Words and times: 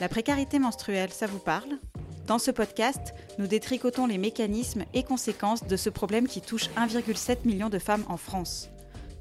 La 0.00 0.08
précarité 0.08 0.58
menstruelle, 0.58 1.10
ça 1.12 1.26
vous 1.26 1.38
parle? 1.38 1.78
Dans 2.26 2.38
ce 2.38 2.50
podcast, 2.50 3.12
nous 3.38 3.46
détricotons 3.46 4.06
les 4.06 4.16
mécanismes 4.16 4.84
et 4.94 5.02
conséquences 5.02 5.66
de 5.66 5.76
ce 5.76 5.90
problème 5.90 6.26
qui 6.26 6.40
touche 6.40 6.70
1,7 6.70 7.46
million 7.46 7.68
de 7.68 7.78
femmes 7.78 8.04
en 8.08 8.16
France. 8.16 8.70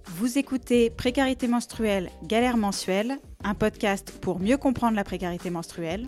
Vous 0.06 0.38
écoutez 0.38 0.90
Précarité 0.90 1.50
menstruelle, 1.50 2.10
galère 2.24 2.56
mensuelle, 2.56 3.20
un 3.44 3.56
podcast 3.56 4.14
pour 4.22 4.40
mieux 4.40 4.56
comprendre 4.56 4.96
la 4.96 5.04
précarité 5.04 5.50
menstruelle, 5.50 6.08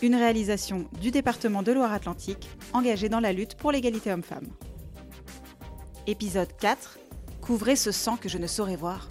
une 0.00 0.14
réalisation 0.14 0.88
du 1.02 1.10
département 1.10 1.62
de 1.62 1.72
Loire-Atlantique 1.72 2.48
engagé 2.72 3.10
dans 3.10 3.20
la 3.20 3.34
lutte 3.34 3.54
pour 3.54 3.70
l'égalité 3.70 4.10
homme-femme. 4.10 4.48
Épisode 6.06 6.56
4 6.58 6.98
Couvrez 7.42 7.76
ce 7.76 7.92
sang 7.92 8.16
que 8.16 8.30
je 8.30 8.38
ne 8.38 8.46
saurais 8.46 8.76
voir. 8.76 9.10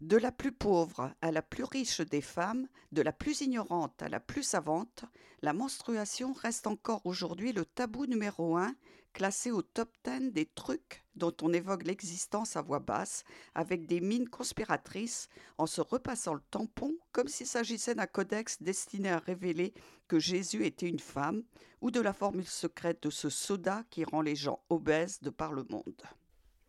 De 0.00 0.16
la 0.16 0.32
plus 0.32 0.52
pauvre 0.52 1.14
à 1.20 1.30
la 1.30 1.42
plus 1.42 1.64
riche 1.64 2.00
des 2.00 2.22
femmes, 2.22 2.68
de 2.90 3.02
la 3.02 3.12
plus 3.12 3.42
ignorante 3.42 4.00
à 4.00 4.08
la 4.08 4.18
plus 4.18 4.42
savante, 4.42 5.04
la 5.42 5.52
menstruation 5.52 6.32
reste 6.32 6.66
encore 6.66 7.04
aujourd'hui 7.04 7.52
le 7.52 7.66
tabou 7.66 8.06
numéro 8.06 8.56
un, 8.56 8.74
classé 9.12 9.50
au 9.50 9.60
top 9.60 9.92
10 10.04 10.32
des 10.32 10.46
trucs 10.46 11.04
dont 11.16 11.34
on 11.42 11.52
évoque 11.52 11.84
l'existence 11.84 12.56
à 12.56 12.62
voix 12.62 12.78
basse, 12.78 13.24
avec 13.54 13.86
des 13.86 14.00
mines 14.00 14.30
conspiratrices, 14.30 15.28
en 15.58 15.66
se 15.66 15.82
repassant 15.82 16.32
le 16.32 16.42
tampon 16.50 16.94
comme 17.12 17.28
s'il 17.28 17.46
s'agissait 17.46 17.94
d'un 17.94 18.06
codex 18.06 18.62
destiné 18.62 19.10
à 19.10 19.18
révéler 19.18 19.74
que 20.08 20.18
Jésus 20.18 20.64
était 20.64 20.88
une 20.88 20.98
femme, 20.98 21.42
ou 21.82 21.90
de 21.90 22.00
la 22.00 22.14
formule 22.14 22.46
secrète 22.46 23.02
de 23.02 23.10
ce 23.10 23.28
soda 23.28 23.84
qui 23.90 24.04
rend 24.04 24.22
les 24.22 24.36
gens 24.36 24.62
obèses 24.70 25.20
de 25.20 25.28
par 25.28 25.52
le 25.52 25.64
monde. 25.64 26.02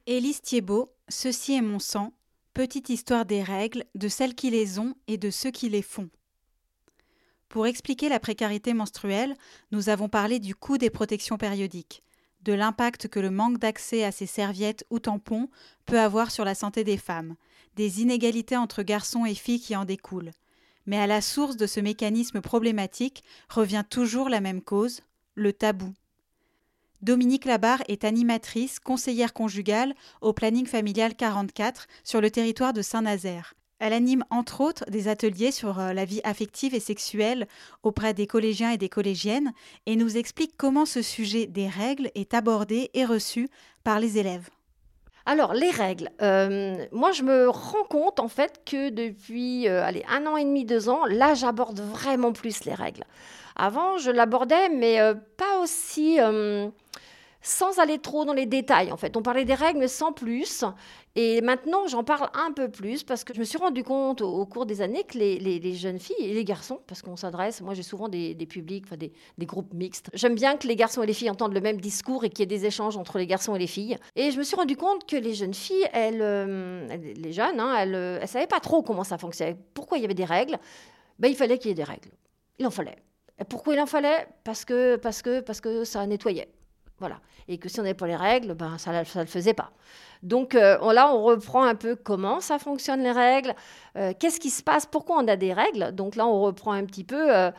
Élise 0.05 0.41
Thiebaud, 0.41 0.93
Ceci 1.07 1.53
est 1.53 1.61
mon 1.61 1.79
sang, 1.79 2.13
Petite 2.53 2.89
histoire 2.89 3.25
des 3.25 3.41
règles, 3.41 3.85
de 3.95 4.09
celles 4.09 4.35
qui 4.35 4.49
les 4.49 4.77
ont 4.77 4.93
et 5.07 5.17
de 5.17 5.29
ceux 5.29 5.51
qui 5.51 5.69
les 5.69 5.81
font. 5.81 6.09
Pour 7.47 7.65
expliquer 7.65 8.09
la 8.09 8.19
précarité 8.19 8.73
menstruelle, 8.73 9.35
nous 9.71 9.87
avons 9.87 10.09
parlé 10.09 10.37
du 10.39 10.53
coût 10.53 10.77
des 10.77 10.89
protections 10.89 11.37
périodiques, 11.37 12.03
de 12.41 12.51
l'impact 12.51 13.07
que 13.07 13.21
le 13.21 13.31
manque 13.31 13.57
d'accès 13.57 14.03
à 14.03 14.11
ces 14.11 14.25
serviettes 14.25 14.85
ou 14.89 14.99
tampons 14.99 15.47
peut 15.85 15.99
avoir 15.99 16.29
sur 16.29 16.43
la 16.43 16.53
santé 16.53 16.83
des 16.83 16.97
femmes, 16.97 17.35
des 17.77 18.01
inégalités 18.01 18.57
entre 18.57 18.83
garçons 18.83 19.25
et 19.25 19.33
filles 19.33 19.61
qui 19.61 19.77
en 19.77 19.85
découlent. 19.85 20.31
Mais 20.85 20.97
à 20.97 21.07
la 21.07 21.21
source 21.21 21.55
de 21.55 21.67
ce 21.67 21.79
mécanisme 21.79 22.41
problématique 22.41 23.23
revient 23.47 23.85
toujours 23.89 24.27
la 24.27 24.41
même 24.41 24.61
cause, 24.61 25.03
le 25.35 25.53
tabou. 25.53 25.93
Dominique 27.01 27.45
Labarre 27.45 27.81
est 27.87 28.03
animatrice, 28.03 28.79
conseillère 28.79 29.33
conjugale 29.33 29.95
au 30.21 30.33
planning 30.33 30.67
familial 30.67 31.15
44 31.15 31.87
sur 32.03 32.21
le 32.21 32.29
territoire 32.29 32.73
de 32.73 32.83
Saint-Nazaire. 32.83 33.55
Elle 33.79 33.93
anime 33.93 34.23
entre 34.29 34.61
autres 34.61 34.85
des 34.87 35.07
ateliers 35.07 35.51
sur 35.51 35.79
euh, 35.79 35.93
la 35.93 36.05
vie 36.05 36.21
affective 36.23 36.75
et 36.75 36.79
sexuelle 36.79 37.47
auprès 37.81 38.13
des 38.13 38.27
collégiens 38.27 38.69
et 38.69 38.77
des 38.77 38.89
collégiennes 38.89 39.51
et 39.87 39.95
nous 39.95 40.15
explique 40.15 40.53
comment 40.57 40.85
ce 40.85 41.01
sujet 41.01 41.47
des 41.47 41.67
règles 41.67 42.11
est 42.13 42.35
abordé 42.35 42.91
et 42.93 43.03
reçu 43.03 43.49
par 43.83 43.99
les 43.99 44.19
élèves. 44.19 44.51
Alors, 45.25 45.55
les 45.55 45.71
règles. 45.71 46.09
Euh, 46.21 46.85
moi, 46.91 47.11
je 47.11 47.23
me 47.23 47.49
rends 47.49 47.85
compte, 47.89 48.19
en 48.19 48.27
fait, 48.27 48.61
que 48.63 48.89
depuis 48.89 49.67
euh, 49.67 49.83
allez, 49.83 50.03
un 50.07 50.27
an 50.27 50.37
et 50.37 50.43
demi, 50.43 50.65
deux 50.65 50.87
ans, 50.87 51.05
là, 51.05 51.33
j'aborde 51.33 51.79
vraiment 51.79 52.31
plus 52.31 52.63
les 52.65 52.75
règles. 52.75 53.05
Avant, 53.55 53.97
je 53.97 54.11
l'abordais, 54.11 54.69
mais 54.69 54.99
pas 55.37 55.59
aussi 55.61 56.19
sans 57.41 57.79
aller 57.79 57.99
trop 57.99 58.25
dans 58.25 58.33
les 58.33 58.45
détails 58.45 58.91
en 58.91 58.97
fait. 58.97 59.17
On 59.17 59.21
parlait 59.21 59.45
des 59.45 59.53
règles 59.53 59.79
mais 59.79 59.87
sans 59.87 60.13
plus. 60.13 60.63
Et 61.15 61.41
maintenant 61.41 61.87
j'en 61.87 62.03
parle 62.03 62.29
un 62.33 62.51
peu 62.51 62.69
plus 62.69 63.03
parce 63.03 63.23
que 63.23 63.33
je 63.33 63.39
me 63.39 63.43
suis 63.43 63.57
rendu 63.57 63.83
compte 63.83 64.21
au, 64.21 64.45
cours 64.45 64.65
des 64.65 64.81
années 64.81 65.03
que 65.03 65.17
les, 65.17 65.73
jeunes 65.73 65.99
filles 65.99 66.15
et 66.19 66.33
les 66.33 66.45
garçons, 66.45 66.79
parce 66.87 67.01
qu'on 67.01 67.17
s'adresse, 67.17 67.61
moi 67.61 67.73
j'ai 67.73 67.83
souvent 67.83 68.07
des, 68.07 68.35
publics, 68.47 68.85
des, 68.93 69.45
groupes 69.45 69.73
mixtes, 69.73 70.09
j'aime 70.13 70.35
bien 70.35 70.55
que 70.55 70.67
les 70.67 70.75
garçons 70.75 71.03
et 71.03 71.05
les 71.05 71.13
filles 71.13 71.29
entendent 71.29 71.53
le 71.53 71.61
même 71.61 71.81
discours 71.81 72.23
et 72.23 72.29
qu'il 72.29 72.39
y 72.39 72.43
ait 72.43 72.57
des 72.57 72.65
échanges 72.65 72.95
entre 72.95 73.17
les 73.17 73.27
garçons 73.27 73.55
et 73.55 73.59
les 73.59 73.67
filles. 73.67 73.97
Et 74.15 74.31
je 74.31 74.37
me 74.37 74.43
suis 74.43 74.55
rendu 74.55 74.77
compte 74.77 75.05
que 75.05 75.17
les 75.17 75.33
jeunes 75.33 75.53
filles, 75.53 75.87
elles, 75.91 76.21
euh, 76.21 76.87
les 76.87 77.33
jeunes, 77.33 77.59
hein, 77.59 77.75
elles 77.77 78.19
ne 78.21 78.25
savaient 78.25 78.47
pas 78.47 78.59
trop 78.59 78.81
comment 78.81 79.03
ça 79.03 79.17
fonctionnait, 79.17 79.57
pourquoi 79.73 79.97
il 79.97 80.01
y 80.01 80.05
avait 80.05 80.13
des 80.13 80.25
règles? 80.25 80.57
Ben, 81.19 81.27
il 81.27 81.35
fallait 81.35 81.57
qu'il 81.57 81.69
y 81.69 81.71
ait 81.71 81.75
des 81.75 81.83
règles. 81.83 82.09
Il 82.57 82.65
en 82.65 82.71
fallait. 82.71 82.97
Pourquoi 83.49 83.73
il 83.73 83.79
en 83.79 83.85
fallait? 83.85 84.27
Parce 84.43 84.65
que, 84.65 84.95
parce 84.95 85.21
que, 85.21 85.39
parce 85.39 85.61
que 85.61 85.83
ça 85.83 86.05
nettoyait. 86.05 86.49
Voilà. 87.01 87.19
Et 87.47 87.57
que 87.57 87.67
si 87.67 87.79
on 87.79 87.83
n'avait 87.83 87.95
pas 87.95 88.05
les 88.05 88.15
règles, 88.15 88.53
ben, 88.53 88.77
ça 88.77 88.91
ne 88.93 88.99
le 88.99 89.25
faisait 89.25 89.55
pas. 89.55 89.71
Donc 90.21 90.53
euh, 90.53 90.93
là, 90.93 91.11
on 91.11 91.23
reprend 91.23 91.63
un 91.63 91.73
peu 91.73 91.95
comment 91.95 92.39
ça 92.39 92.59
fonctionne 92.59 93.01
les 93.01 93.11
règles, 93.11 93.55
euh, 93.97 94.13
qu'est-ce 94.17 94.39
qui 94.39 94.51
se 94.51 94.61
passe, 94.61 94.85
pourquoi 94.85 95.17
on 95.17 95.27
a 95.27 95.35
des 95.35 95.51
règles? 95.51 95.93
Donc 95.93 96.15
là, 96.15 96.27
on 96.27 96.41
reprend 96.41 96.73
un 96.73 96.85
petit 96.85 97.03
peu. 97.03 97.51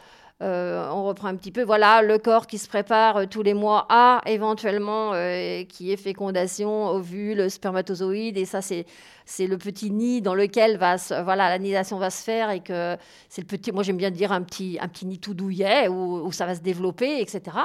Euh, 0.42 0.88
on 0.90 1.04
reprend 1.04 1.28
un 1.28 1.36
petit 1.36 1.52
peu, 1.52 1.62
voilà, 1.62 2.02
le 2.02 2.18
corps 2.18 2.46
qui 2.46 2.58
se 2.58 2.68
prépare 2.68 3.28
tous 3.28 3.42
les 3.42 3.54
mois 3.54 3.86
à 3.88 4.20
éventuellement 4.26 5.12
qui 5.68 5.92
est 5.92 5.96
fécondation, 5.96 6.88
ovule, 6.88 7.50
spermatozoïde, 7.50 8.36
et 8.36 8.44
ça 8.44 8.60
c'est 8.60 8.86
c'est 9.24 9.46
le 9.46 9.58
petit 9.58 9.90
nid 9.90 10.20
dans 10.20 10.34
lequel 10.34 10.76
va 10.76 10.96
voilà 11.22 11.48
l'anidation 11.48 11.98
va 11.98 12.10
se 12.10 12.22
faire 12.22 12.50
et 12.50 12.60
que 12.60 12.96
c'est 13.28 13.42
le 13.42 13.46
petit 13.46 13.72
moi 13.72 13.82
j'aime 13.82 13.96
bien 13.96 14.10
dire 14.10 14.32
un 14.32 14.42
petit 14.42 14.78
un 14.80 14.88
petit 14.88 15.06
nid 15.06 15.18
tout 15.18 15.34
douillet 15.34 15.88
où, 15.88 16.30
ça 16.32 16.46
va 16.46 16.54
se 16.54 16.60
développer 16.60 17.20
etc 17.20 17.56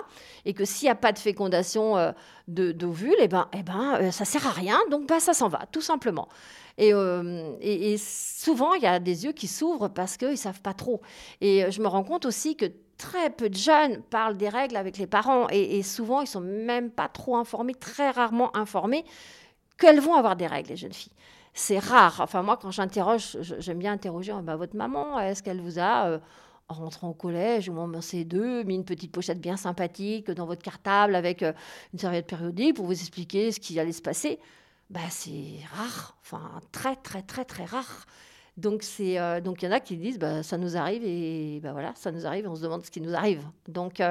et 0.45 0.53
que 0.53 0.65
s'il 0.65 0.87
n'y 0.87 0.91
a 0.91 0.95
pas 0.95 1.11
de 1.11 1.19
fécondation 1.19 1.97
euh, 1.97 2.11
d'ovules 2.47 3.15
et 3.19 3.23
eh 3.23 3.27
ben 3.27 3.47
et 3.53 3.57
eh 3.59 3.63
ben 3.63 3.97
euh, 4.01 4.11
ça 4.11 4.25
sert 4.25 4.45
à 4.45 4.51
rien 4.51 4.77
donc 4.91 5.07
bah, 5.07 5.19
ça 5.19 5.33
s'en 5.33 5.47
va 5.47 5.65
tout 5.71 5.81
simplement 5.81 6.27
euh, 6.79 7.55
et, 7.59 7.97
souvent 7.97 8.73
il 8.73 8.83
y 8.83 8.87
a 8.87 8.99
des 8.99 9.25
yeux 9.25 9.31
qui 9.31 9.47
s'ouvrent 9.47 9.87
parce 9.87 10.17
qu'ils 10.17 10.31
ne 10.31 10.35
savent 10.35 10.61
pas 10.61 10.73
trop. 10.73 11.01
Et 11.41 11.69
je 11.71 11.81
me 11.81 11.87
rends 11.87 12.03
compte 12.03 12.25
aussi 12.25 12.55
que 12.55 12.65
très 12.97 13.29
peu 13.29 13.49
de 13.49 13.55
jeunes 13.55 14.01
parlent 14.09 14.37
des 14.37 14.49
règles 14.49 14.75
avec 14.75 14.97
les 14.97 15.07
parents 15.07 15.47
et, 15.49 15.81
souvent 15.83 16.21
ils 16.21 16.27
sont 16.27 16.41
même 16.41 16.91
pas 16.91 17.07
trop 17.07 17.35
informés, 17.35 17.73
très 17.73 18.11
rarement 18.11 18.55
informés 18.55 19.05
qu'elles 19.77 19.99
vont 19.99 20.15
avoir 20.15 20.35
des 20.35 20.47
règles, 20.47 20.69
les 20.69 20.77
jeunes 20.77 20.93
filles. 20.93 21.13
C'est 21.53 21.79
rare. 21.79 22.19
Enfin, 22.19 22.43
moi, 22.43 22.57
quand 22.57 22.69
j'interroge, 22.69 23.37
j'aime 23.41 23.79
bien 23.79 23.93
interroger 23.93 24.33
bah, 24.43 24.55
votre 24.55 24.75
maman, 24.75 25.19
est-ce 25.19 25.41
qu'elle 25.41 25.59
vous 25.59 25.79
a, 25.79 26.07
euh, 26.07 26.19
en 26.69 26.75
rentrant 26.75 27.09
au 27.09 27.13
collège 27.13 27.69
ou 27.69 27.77
en 27.77 27.89
C2, 27.99 28.63
mis 28.63 28.75
une 28.75 28.85
petite 28.85 29.11
pochette 29.11 29.39
bien 29.39 29.57
sympathique 29.57 30.29
dans 30.29 30.45
votre 30.45 30.61
cartable 30.61 31.15
avec 31.15 31.41
euh, 31.41 31.53
une 31.93 31.99
serviette 31.99 32.27
périodique 32.27 32.75
pour 32.75 32.85
vous 32.85 32.93
expliquer 32.99 33.51
ce 33.51 33.59
qui 33.59 33.79
allait 33.79 33.91
se 33.91 34.01
passer? 34.01 34.39
Bah, 34.89 34.99
C'est 35.09 35.59
rare, 35.73 36.17
enfin, 36.21 36.61
très, 36.71 36.95
très, 36.95 37.21
très, 37.21 37.45
très 37.45 37.65
rare. 37.65 38.05
Donc, 38.57 38.81
c'est, 38.81 39.19
euh, 39.19 39.39
donc 39.39 39.61
il 39.61 39.65
y 39.65 39.67
en 39.67 39.71
a 39.71 39.79
qui 39.79 39.97
disent, 39.97 40.17
bah, 40.17 40.41
ça 40.41 40.57
nous 40.57 40.77
arrive 40.77 41.03
et 41.05 41.59
bah, 41.61 41.73
voilà, 41.73 41.93
ça 41.95 42.11
nous 42.11 42.25
arrive 42.25 42.47
on 42.47 42.55
se 42.55 42.63
demande 42.63 42.83
ce 42.83 42.89
qui 42.89 43.01
nous 43.01 43.13
arrive. 43.13 43.43
Donc, 43.67 44.01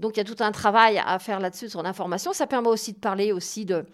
donc 0.00 0.16
il 0.16 0.18
y 0.18 0.20
a 0.20 0.24
tout 0.24 0.42
un 0.42 0.52
travail 0.52 0.98
à 1.04 1.18
faire 1.18 1.38
là-dessus 1.38 1.68
sur 1.68 1.82
l'information. 1.82 2.32
Ça 2.32 2.46
permet 2.46 2.68
aussi 2.68 2.94
de 2.94 2.98
parler 2.98 3.30
aussi 3.30 3.66
de, 3.66 3.84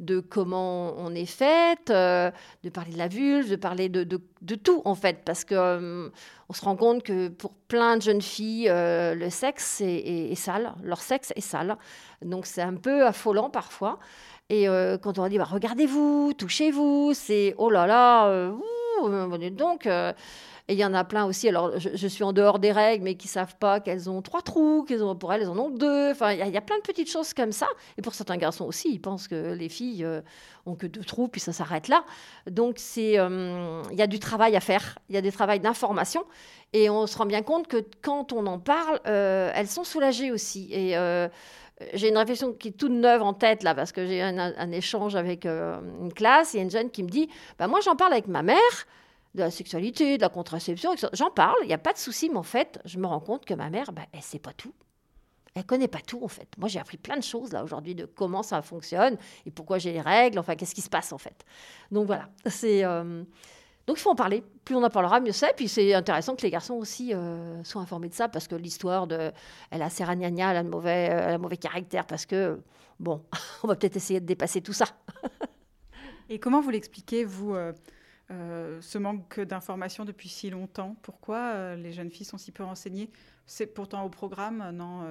de 0.00 0.20
comment 0.20 0.94
on 0.98 1.14
est 1.14 1.26
faite, 1.26 1.90
euh, 1.90 2.30
de 2.62 2.70
parler 2.70 2.92
de 2.92 2.98
la 2.98 3.08
vulve, 3.08 3.50
de 3.50 3.56
parler 3.56 3.88
de, 3.88 4.04
de, 4.04 4.54
tout 4.56 4.82
en 4.84 4.94
fait, 4.94 5.22
parce 5.24 5.44
que 5.44 5.54
euh, 5.54 6.08
on 6.48 6.52
se 6.52 6.64
rend 6.64 6.76
compte 6.76 7.02
que 7.02 7.28
pour 7.28 7.52
plein 7.68 7.96
de 7.96 8.02
jeunes 8.02 8.22
filles, 8.22 8.68
euh, 8.68 9.14
le 9.14 9.30
sexe 9.30 9.80
est, 9.80 10.34
sale, 10.34 10.74
leur 10.82 11.00
sexe 11.00 11.32
est 11.36 11.40
sale, 11.40 11.76
donc 12.22 12.46
c'est 12.46 12.62
un 12.62 12.74
peu 12.74 13.06
affolant 13.06 13.50
parfois. 13.50 13.98
Et 14.50 14.66
quand 15.02 15.18
on 15.18 15.28
dit 15.28 15.38
bah, 15.38 15.44
regardez-vous, 15.44 16.32
touchez-vous, 16.36 17.12
c'est 17.14 17.54
oh 17.58 17.70
là 17.70 17.86
là, 17.86 18.52
donc 19.50 19.88
et 20.66 20.72
il 20.72 20.78
y 20.78 20.84
en 20.84 20.94
a 20.94 21.04
plein 21.04 21.26
aussi, 21.26 21.46
alors 21.46 21.78
je, 21.78 22.08
suis 22.08 22.24
en 22.24 22.32
dehors 22.32 22.58
des 22.58 22.72
règles, 22.72 23.04
mais 23.04 23.16
qui 23.16 23.28
savent 23.28 23.56
pas 23.56 23.80
qu'elles 23.80 24.08
ont 24.08 24.22
trois 24.22 24.40
trous, 24.40 24.84
qu'elles 24.88 25.04
ont, 25.04 25.14
pour 25.14 25.30
elles, 25.30 25.42
elles 25.42 25.50
en 25.50 25.58
ont 25.58 25.68
deux. 25.68 26.10
Enfin, 26.10 26.32
il 26.32 26.38
y, 26.38 26.56
a 26.56 26.60
plein 26.62 26.78
de 26.78 26.82
petites 26.82 27.10
choses 27.10 27.34
comme 27.34 27.52
ça. 27.52 27.66
Et 27.98 28.02
pour 28.02 28.14
certains 28.14 28.38
garçons 28.38 28.64
aussi, 28.64 28.88
ils 28.90 28.98
pensent 28.98 29.28
que 29.28 29.52
les 29.52 29.68
filles 29.68 30.04
euh, 30.04 30.22
ont 30.64 30.74
que 30.74 30.86
deux 30.86 31.04
trous, 31.04 31.28
puis 31.28 31.38
ça 31.38 31.52
s'arrête 31.52 31.88
là. 31.88 32.02
Donc, 32.50 32.80
euh, 32.96 33.82
il 33.90 33.98
y 33.98 34.02
a 34.02 34.06
du 34.06 34.18
travail 34.18 34.56
à 34.56 34.60
faire, 34.60 34.98
il 35.10 35.14
y 35.14 35.18
a 35.18 35.20
des 35.20 35.32
travaux 35.32 35.58
d'information. 35.58 36.24
Et 36.72 36.88
on 36.88 37.06
se 37.06 37.18
rend 37.18 37.26
bien 37.26 37.42
compte 37.42 37.68
que 37.68 37.84
quand 38.00 38.32
on 38.32 38.46
en 38.46 38.58
parle, 38.58 39.00
euh, 39.06 39.52
elles 39.54 39.68
sont 39.68 39.84
soulagées 39.84 40.32
aussi. 40.32 40.72
Et 40.72 40.96
j'ai 41.92 42.08
une 42.08 42.16
réflexion 42.16 42.52
qui 42.52 42.68
est 42.68 42.72
toute 42.72 42.92
neuve 42.92 43.22
en 43.22 43.34
tête 43.34 43.62
là, 43.62 43.74
parce 43.74 43.92
que 43.92 44.06
j'ai 44.06 44.22
un, 44.22 44.38
un, 44.38 44.72
échange 44.72 45.16
avec 45.16 45.44
une 45.44 46.12
classe. 46.14 46.54
Il 46.54 46.58
y 46.58 46.60
a 46.60 46.62
une 46.62 46.70
jeune 46.70 46.90
qui 46.90 47.02
me 47.02 47.08
dit 47.08 47.28
bah, 47.58 47.66
Moi, 47.66 47.80
j'en 47.80 47.96
parle 47.96 48.12
avec 48.12 48.28
ma 48.28 48.42
mère 48.42 48.86
de 49.34 49.40
la 49.40 49.50
sexualité, 49.50 50.16
de 50.16 50.22
la 50.22 50.28
contraception. 50.28 50.94
J'en 51.12 51.30
parle, 51.30 51.56
il 51.62 51.66
n'y 51.66 51.74
a 51.74 51.78
pas 51.78 51.92
de 51.92 51.98
souci, 51.98 52.30
mais 52.30 52.36
en 52.36 52.44
fait, 52.44 52.80
je 52.84 52.98
me 52.98 53.06
rends 53.06 53.20
compte 53.20 53.44
que 53.44 53.54
ma 53.54 53.68
mère, 53.70 53.92
ben, 53.92 54.04
elle 54.12 54.20
ne 54.20 54.24
sait 54.24 54.38
pas 54.38 54.52
tout. 54.52 54.72
Elle 55.54 55.64
connaît 55.64 55.88
pas 55.88 56.00
tout, 56.00 56.20
en 56.22 56.28
fait. 56.28 56.48
Moi, 56.58 56.68
j'ai 56.68 56.80
appris 56.80 56.96
plein 56.96 57.16
de 57.16 57.22
choses, 57.22 57.52
là, 57.52 57.62
aujourd'hui, 57.62 57.94
de 57.94 58.06
comment 58.06 58.42
ça 58.42 58.60
fonctionne 58.62 59.16
et 59.46 59.50
pourquoi 59.50 59.78
j'ai 59.78 59.92
les 59.92 60.00
règles, 60.00 60.38
enfin, 60.38 60.56
qu'est-ce 60.56 60.74
qui 60.74 60.80
se 60.80 60.88
passe, 60.88 61.12
en 61.12 61.18
fait. 61.18 61.44
Donc, 61.90 62.06
voilà. 62.06 62.28
C'est. 62.46 62.84
Euh, 62.84 63.24
donc 63.86 63.98
il 63.98 64.00
faut 64.00 64.10
en 64.10 64.14
parler. 64.14 64.42
Plus 64.64 64.74
on 64.74 64.82
en 64.82 64.90
parlera, 64.90 65.20
mieux 65.20 65.32
c'est. 65.32 65.54
Puis 65.54 65.68
c'est 65.68 65.92
intéressant 65.94 66.34
que 66.36 66.42
les 66.42 66.50
garçons 66.50 66.74
aussi 66.74 67.12
euh, 67.12 67.62
soient 67.64 67.82
informés 67.82 68.08
de 68.08 68.14
ça, 68.14 68.28
parce 68.28 68.48
que 68.48 68.54
l'histoire 68.54 69.06
de 69.06 69.32
elle 69.70 69.82
a 69.82 69.90
serragnagna, 69.90 70.50
elle 70.50 70.56
a 70.56 70.60
un 70.60 70.64
mauvais, 70.64 71.04
elle 71.10 71.34
a 71.34 71.38
mauvais 71.38 71.56
caractère, 71.56 72.06
parce 72.06 72.24
que 72.24 72.60
bon, 72.98 73.22
on 73.62 73.68
va 73.68 73.76
peut-être 73.76 73.96
essayer 73.96 74.20
de 74.20 74.26
dépasser 74.26 74.62
tout 74.62 74.72
ça. 74.72 74.86
Et 76.30 76.38
comment 76.38 76.62
vous 76.62 76.70
l'expliquez, 76.70 77.24
vous, 77.24 77.54
euh, 77.54 78.80
ce 78.80 78.96
manque 78.96 79.40
d'informations 79.40 80.06
depuis 80.06 80.30
si 80.30 80.48
longtemps? 80.48 80.96
Pourquoi 81.02 81.76
les 81.76 81.92
jeunes 81.92 82.10
filles 82.10 82.24
sont 82.24 82.38
si 82.38 82.50
peu 82.50 82.64
renseignées? 82.64 83.10
C'est 83.44 83.66
pourtant 83.66 84.04
au 84.04 84.08
programme, 84.08 84.70
non, 84.72 85.06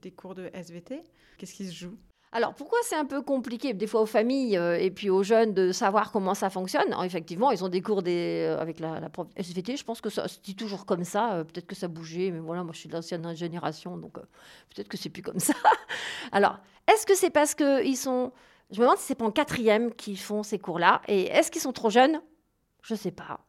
des 0.00 0.10
cours 0.12 0.34
de 0.34 0.50
SVT. 0.54 1.02
Qu'est-ce 1.36 1.52
qui 1.52 1.66
se 1.66 1.74
joue? 1.74 1.98
Alors 2.30 2.54
pourquoi 2.54 2.78
c'est 2.82 2.96
un 2.96 3.06
peu 3.06 3.22
compliqué 3.22 3.72
des 3.72 3.86
fois 3.86 4.02
aux 4.02 4.06
familles 4.06 4.58
euh, 4.58 4.78
et 4.78 4.90
puis 4.90 5.08
aux 5.08 5.22
jeunes 5.22 5.54
de 5.54 5.72
savoir 5.72 6.12
comment 6.12 6.34
ça 6.34 6.50
fonctionne? 6.50 6.94
Effectivement, 7.02 7.50
ils 7.50 7.64
ont 7.64 7.68
des 7.68 7.80
cours 7.80 8.02
euh, 8.06 8.60
avec 8.60 8.80
la, 8.80 9.00
SVT. 9.36 9.76
Je 9.76 9.84
pense 9.84 10.02
que 10.02 10.10
ça 10.10 10.28
se 10.28 10.38
dit 10.40 10.54
toujours 10.54 10.84
comme 10.84 11.04
ça. 11.04 11.32
Euh, 11.32 11.44
peut-être 11.44 11.66
que 11.66 11.74
ça 11.74 11.88
bougeait, 11.88 12.30
mais 12.30 12.40
voilà, 12.40 12.64
moi 12.64 12.72
je 12.74 12.80
suis 12.80 12.88
de 12.88 12.94
l'ancienne 12.94 13.34
génération, 13.34 13.96
donc 13.96 14.14
peut-être 14.14 14.88
que 14.88 14.98
c'est 14.98 15.08
plus 15.08 15.22
comme 15.22 15.38
ça. 15.38 15.54
Alors, 16.32 16.58
est-ce 16.86 17.06
que 17.06 17.14
c'est 17.14 17.30
parce 17.30 17.54
qu'ils 17.54 17.96
sont... 17.96 18.32
Je 18.70 18.78
me 18.78 18.82
demande 18.82 18.98
si 18.98 19.06
c'est 19.06 19.14
pas 19.14 19.24
en 19.24 19.30
quatrième 19.30 19.94
qu'ils 19.94 20.18
font 20.18 20.42
ces 20.42 20.58
cours-là. 20.58 21.00
Et 21.08 21.24
est-ce 21.28 21.50
qu'ils 21.50 21.62
sont 21.62 21.72
trop 21.72 21.88
jeunes? 21.88 22.20
Je 22.82 22.92
ne 22.92 22.98
sais 22.98 23.10
pas. 23.10 23.40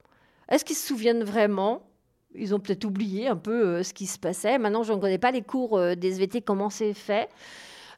Est-ce 0.48 0.64
qu'ils 0.64 0.78
se 0.78 0.88
souviennent 0.88 1.26
vraiment? 1.26 1.86
Ils 2.34 2.56
ont 2.56 2.60
peut-être 2.60 2.86
oublié 2.86 3.28
un 3.28 3.36
peu 3.36 3.84
ce 3.84 3.94
qui 3.94 4.08
se 4.08 4.18
passait. 4.18 4.58
Maintenant, 4.58 4.84
je 4.84 4.94
ne 4.94 5.00
connais 5.00 5.18
pas 5.18 5.32
les 5.32 5.42
cours 5.42 5.78
des 5.98 6.08
SVT, 6.08 6.42
comment 6.42 6.70
c'est 6.70 6.94
fait. 6.94 7.28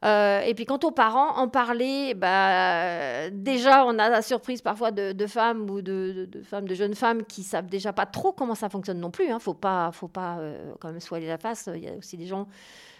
Euh, 0.04 0.42
et 0.42 0.56
puis 0.56 0.66
quant 0.66 0.80
aux 0.84 0.92
parents, 0.92 1.38
en 1.38 1.48
parler, 1.48 2.14
bah, 2.16 3.30
déjà 3.30 3.86
on 3.86 4.00
a 4.00 4.10
la 4.10 4.22
surprise 4.22 4.62
parfois 4.62 4.92
de, 4.92 5.28
femmes 5.28 5.70
ou 5.70 5.82
de, 5.82 6.28
femmes, 6.44 6.68
de 6.68 6.74
jeunes 6.74 6.96
femmes 6.96 7.24
qui 7.24 7.44
savent 7.44 7.68
déjà 7.68 7.94
pas 7.94 8.08
trop 8.08 8.32
comment 8.32 8.56
ça 8.56 8.70
fonctionne 8.70 9.00
non 9.00 9.12
plus. 9.12 9.30
Hein. 9.30 9.40
Faut 9.40 9.54
pas, 9.54 9.92
faut 9.92 10.08
pas 10.08 10.38
euh, 10.40 10.74
quand 10.80 10.90
même 10.90 11.00
soigner 11.00 11.28
la 11.28 11.38
face. 11.38 11.70
Il 11.74 11.84
y 11.84 11.88
a 11.88 11.94
aussi 11.94 12.18
des 12.18 12.26
gens 12.26 12.48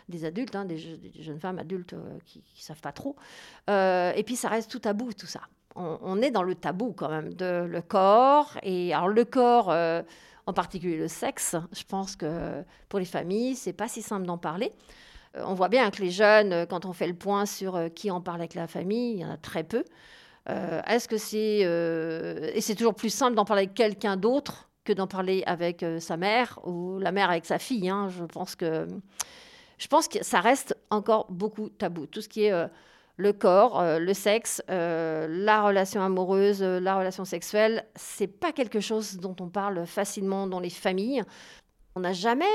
des 0.10 0.26
adultes, 0.26 0.56
hein, 0.56 0.66
des, 0.66 0.78
jeunes 0.78 1.40
femmes 1.40 1.58
adultes 1.58 1.94
euh, 1.94 2.18
qui 2.26 2.40
ne 2.40 2.62
savent 2.62 2.82
pas 2.82 2.92
trop. 2.92 3.16
et 3.68 4.24
puis 4.26 4.36
ça 4.36 4.50
reste 4.50 4.70
tout 4.70 4.80
tabou, 4.80 5.12
tout 5.14 5.28
ça. 5.28 5.42
On, 5.76 6.22
est 6.22 6.32
dans 6.32 6.44
le 6.44 6.54
tabou 6.54 6.92
quand 6.92 7.08
même 7.08 7.34
de 7.34 7.64
le 7.64 7.82
corps. 7.82 8.58
Et 8.62 8.94
alors 8.94 9.08
le 9.08 9.24
corps, 9.24 9.74
en 10.46 10.54
particulier 10.54 10.98
le 10.98 11.08
sexe, 11.08 11.56
je 11.72 11.84
pense 11.84 12.18
que 12.18 12.62
pour 12.90 13.00
les 13.00 13.06
familles, 13.06 13.56
c'est 13.56 13.72
pas 13.72 13.88
si 13.88 14.02
simple 14.02 14.26
d'en 14.26 14.38
parler. 14.38 14.74
Euh, 15.38 15.44
on 15.46 15.54
voit 15.54 15.70
bien 15.70 15.90
que 15.92 16.02
les 16.02 16.12
jeunes, 16.12 16.54
euh, 16.54 16.66
quand 16.66 16.86
on 16.86 16.94
fait 16.94 17.08
le 17.08 17.14
point 17.14 17.46
sur 17.46 17.76
euh, 17.76 17.90
qui 17.90 18.12
en 18.12 18.22
parle 18.22 18.40
avec 18.40 18.54
la 18.54 18.68
famille, 18.68 19.14
il 19.14 19.20
y 19.20 19.26
en 19.26 19.32
a 19.32 19.38
très 19.38 19.64
peu. 19.64 19.84
Est-ce 20.48 21.08
que 21.08 21.18
c'est 21.18 21.60
et 22.56 22.62
c'est 22.62 22.74
toujours 22.74 22.96
plus 22.96 23.12
simple 23.12 23.36
d'en 23.36 23.46
parler 23.46 23.64
avec 23.64 23.76
quelqu'un 23.76 24.18
d'autre 24.18 24.70
que 24.84 24.92
d'en 24.92 25.06
parler 25.06 25.44
avec 25.46 25.86
sa 26.00 26.18
mère 26.18 26.60
ou 26.66 26.98
la 26.98 27.12
mère 27.12 27.30
avec 27.30 27.46
sa 27.46 27.60
fille. 27.60 27.88
Hein. 27.88 28.10
Je 28.10 28.26
pense 28.26 28.56
que 28.56 28.88
je 29.78 29.88
pense 29.88 30.08
que 30.08 30.24
ça 30.24 30.42
reste 30.42 30.76
encore 30.90 31.28
beaucoup 31.30 31.70
tabou. 31.70 32.08
Tout 32.08 32.22
ce 32.22 32.28
qui 32.28 32.46
est 32.46 32.70
le 33.18 33.34
corps, 33.34 33.82
le 34.00 34.14
sexe, 34.16 34.64
la 34.68 35.62
relation 35.62 36.02
amoureuse, 36.02 36.64
la 36.64 36.98
relation 36.98 37.24
sexuelle, 37.24 37.86
c'est 37.96 38.28
pas 38.28 38.52
quelque 38.52 38.80
chose 38.80 39.18
dont 39.18 39.36
on 39.40 39.48
parle 39.48 39.86
facilement 39.86 40.48
dans 40.48 40.60
les 40.60 40.72
familles. 40.72 41.24
On 41.96 42.00
n'a 42.00 42.14
jamais 42.14 42.46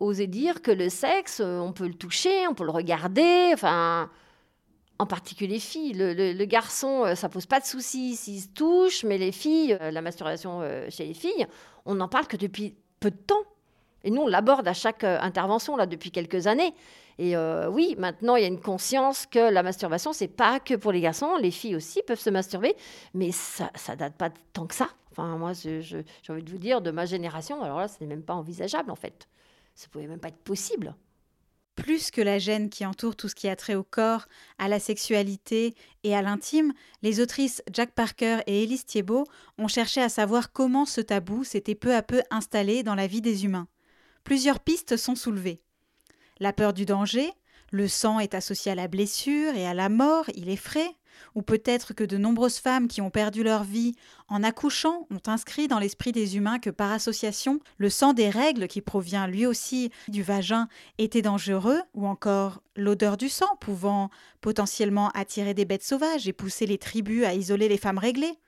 oser 0.00 0.26
dire 0.26 0.62
que 0.62 0.70
le 0.70 0.88
sexe, 0.88 1.40
euh, 1.40 1.58
on 1.58 1.72
peut 1.72 1.86
le 1.86 1.94
toucher, 1.94 2.46
on 2.48 2.54
peut 2.54 2.64
le 2.64 2.70
regarder, 2.70 3.50
enfin, 3.52 4.10
en 4.98 5.06
particulier 5.06 5.54
les 5.54 5.60
filles. 5.60 5.94
Le, 5.94 6.44
garçon, 6.44 7.04
euh, 7.04 7.14
ça 7.14 7.28
pose 7.28 7.46
pas 7.46 7.60
de 7.60 7.66
soucis 7.66 8.16
s'il 8.16 8.40
se 8.40 8.48
touche, 8.48 9.04
mais 9.04 9.18
les 9.18 9.32
filles, 9.32 9.76
euh, 9.80 9.90
la 9.90 10.02
masturbation 10.02 10.62
chez 10.90 11.06
les 11.06 11.14
filles, 11.14 11.46
on 11.84 11.94
n'en 11.94 12.08
parle 12.08 12.26
que 12.26 12.36
depuis 12.36 12.74
peu 13.00 13.10
de 13.10 13.16
temps. 13.16 13.42
Et 14.04 14.10
nous, 14.10 14.22
on 14.22 14.28
l'aborde 14.28 14.68
à 14.68 14.74
chaque 14.74 15.02
intervention, 15.02 15.76
là, 15.76 15.86
depuis 15.86 16.12
quelques 16.12 16.46
années. 16.46 16.74
Et 17.18 17.34
oui, 17.36 17.96
maintenant, 17.98 18.36
il 18.36 18.42
y 18.42 18.44
a 18.44 18.48
une 18.48 18.60
conscience 18.60 19.26
que 19.26 19.50
la 19.50 19.64
masturbation, 19.64 20.12
c'est 20.12 20.28
pas 20.28 20.60
que 20.60 20.74
pour 20.74 20.92
les 20.92 21.00
garçons, 21.00 21.34
les 21.36 21.50
filles 21.50 21.74
aussi 21.74 22.02
peuvent 22.06 22.20
se 22.20 22.30
masturber, 22.30 22.76
mais 23.14 23.32
ça, 23.32 23.70
ça 23.74 23.96
date 23.96 24.14
pas 24.14 24.30
tant 24.52 24.66
que 24.66 24.76
ça. 24.76 24.90
Enfin, 25.10 25.36
moi, 25.38 25.54
j'ai 25.54 26.04
envie 26.28 26.42
de 26.44 26.50
vous 26.50 26.58
dire, 26.58 26.82
de 26.82 26.92
ma 26.92 27.04
génération, 27.04 27.60
alors 27.64 27.80
là, 27.80 27.88
ce 27.88 27.96
n'est 28.00 28.06
même 28.06 28.22
pas 28.22 28.34
envisageable, 28.34 28.92
en 28.92 28.96
fait. 28.96 29.26
Ça 29.76 29.86
pouvait 29.88 30.08
même 30.08 30.18
pas 30.18 30.28
être 30.28 30.42
possible. 30.42 30.96
Plus 31.76 32.10
que 32.10 32.22
la 32.22 32.38
gêne 32.38 32.70
qui 32.70 32.86
entoure 32.86 33.14
tout 33.14 33.28
ce 33.28 33.34
qui 33.34 33.48
a 33.48 33.54
trait 33.54 33.74
au 33.74 33.84
corps, 33.84 34.26
à 34.58 34.66
la 34.66 34.80
sexualité 34.80 35.74
et 36.02 36.16
à 36.16 36.22
l'intime, 36.22 36.72
les 37.02 37.20
autrices 37.20 37.62
Jack 37.70 37.92
Parker 37.92 38.38
et 38.46 38.62
Elise 38.62 38.86
Thiebaud 38.86 39.26
ont 39.58 39.68
cherché 39.68 40.00
à 40.00 40.08
savoir 40.08 40.52
comment 40.52 40.86
ce 40.86 41.02
tabou 41.02 41.44
s'était 41.44 41.74
peu 41.74 41.94
à 41.94 42.02
peu 42.02 42.22
installé 42.30 42.82
dans 42.82 42.94
la 42.94 43.06
vie 43.06 43.20
des 43.20 43.44
humains. 43.44 43.68
Plusieurs 44.24 44.60
pistes 44.60 44.96
sont 44.96 45.14
soulevées. 45.14 45.60
La 46.40 46.54
peur 46.54 46.72
du 46.72 46.86
danger, 46.86 47.30
le 47.70 47.88
sang 47.88 48.20
est 48.20 48.34
associé 48.34 48.72
à 48.72 48.74
la 48.74 48.88
blessure 48.88 49.54
et 49.54 49.66
à 49.66 49.74
la 49.74 49.88
mort, 49.88 50.24
il 50.34 50.48
est 50.48 50.56
frais 50.56 50.94
ou 51.34 51.42
peut-être 51.42 51.94
que 51.94 52.04
de 52.04 52.16
nombreuses 52.16 52.58
femmes 52.58 52.88
qui 52.88 53.00
ont 53.00 53.10
perdu 53.10 53.42
leur 53.42 53.64
vie 53.64 53.94
en 54.28 54.42
accouchant 54.42 55.06
ont 55.10 55.30
inscrit 55.30 55.68
dans 55.68 55.78
l'esprit 55.78 56.12
des 56.12 56.36
humains 56.36 56.58
que 56.58 56.70
par 56.70 56.92
association, 56.92 57.60
le 57.78 57.90
sang 57.90 58.12
des 58.12 58.30
règles 58.30 58.68
qui 58.68 58.80
provient 58.80 59.26
lui 59.26 59.46
aussi 59.46 59.90
du 60.08 60.22
vagin 60.22 60.68
était 60.98 61.22
dangereux, 61.22 61.80
ou 61.94 62.06
encore 62.06 62.62
l'odeur 62.74 63.16
du 63.16 63.28
sang 63.28 63.56
pouvant 63.60 64.10
potentiellement 64.40 65.10
attirer 65.10 65.54
des 65.54 65.64
bêtes 65.64 65.84
sauvages 65.84 66.28
et 66.28 66.32
pousser 66.32 66.66
les 66.66 66.78
tribus 66.78 67.24
à 67.24 67.34
isoler 67.34 67.68
les 67.68 67.78
femmes 67.78 67.98
réglées. 67.98 68.38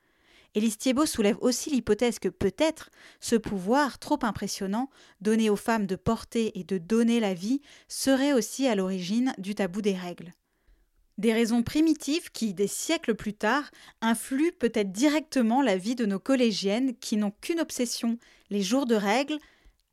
Élise 0.55 0.79
Thiebaud 0.79 1.06
soulève 1.06 1.37
aussi 1.41 1.71
l'hypothèse 1.71 2.19
que 2.19 2.29
peut-être 2.29 2.91
ce 3.21 3.37
pouvoir 3.37 3.99
trop 3.99 4.19
impressionnant 4.23 4.91
donné 5.21 5.50
aux 5.50 5.56
femmes 5.56 5.87
de 5.87 5.97
porter 5.97 6.59
et 6.59 6.65
de 6.65 6.79
donner 6.79 7.21
la 7.21 7.35
vie 7.35 7.61
serait 7.87 8.33
aussi 8.33 8.67
à 8.67 8.75
l'origine 8.75 9.35
du 9.39 9.55
tabou 9.55 9.83
des 9.83 9.95
règles. 9.95 10.33
Des 11.19 11.33
raisons 11.33 11.62
primitives 11.62 12.31
qui, 12.31 12.55
des 12.55 12.69
siècles 12.69 13.15
plus 13.15 13.35
tard, 13.35 13.71
influent 14.00 14.53
peut-être 14.59 14.93
directement 14.93 15.62
la 15.62 15.77
vie 15.77 15.97
de 15.97 16.06
nos 16.06 16.21
collégiennes 16.21 16.94
qui 16.97 17.17
n'ont 17.17 17.33
qu'une 17.41 17.61
obsession, 17.61 18.19
les 18.51 18.62
jours 18.62 18.87
de 18.87 18.94
règles, 18.94 19.39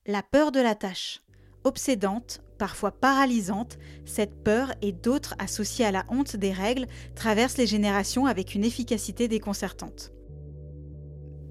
la 0.06 0.22
peur 0.22 0.52
de 0.52 0.60
la 0.60 0.76
tâche. 0.76 1.22
Obsédante, 1.64 2.42
parfois 2.60 2.92
paralysante, 2.92 3.80
cette 4.06 4.44
peur 4.44 4.72
et 4.84 4.92
d'autres 4.92 5.34
associées 5.40 5.86
à 5.86 5.92
la 5.92 6.06
honte 6.10 6.36
des 6.36 6.52
règles 6.52 6.86
traversent 7.16 7.58
les 7.58 7.66
générations 7.66 8.28
avec 8.28 8.54
une 8.54 8.64
efficacité 8.64 9.28
déconcertante. 9.28 10.15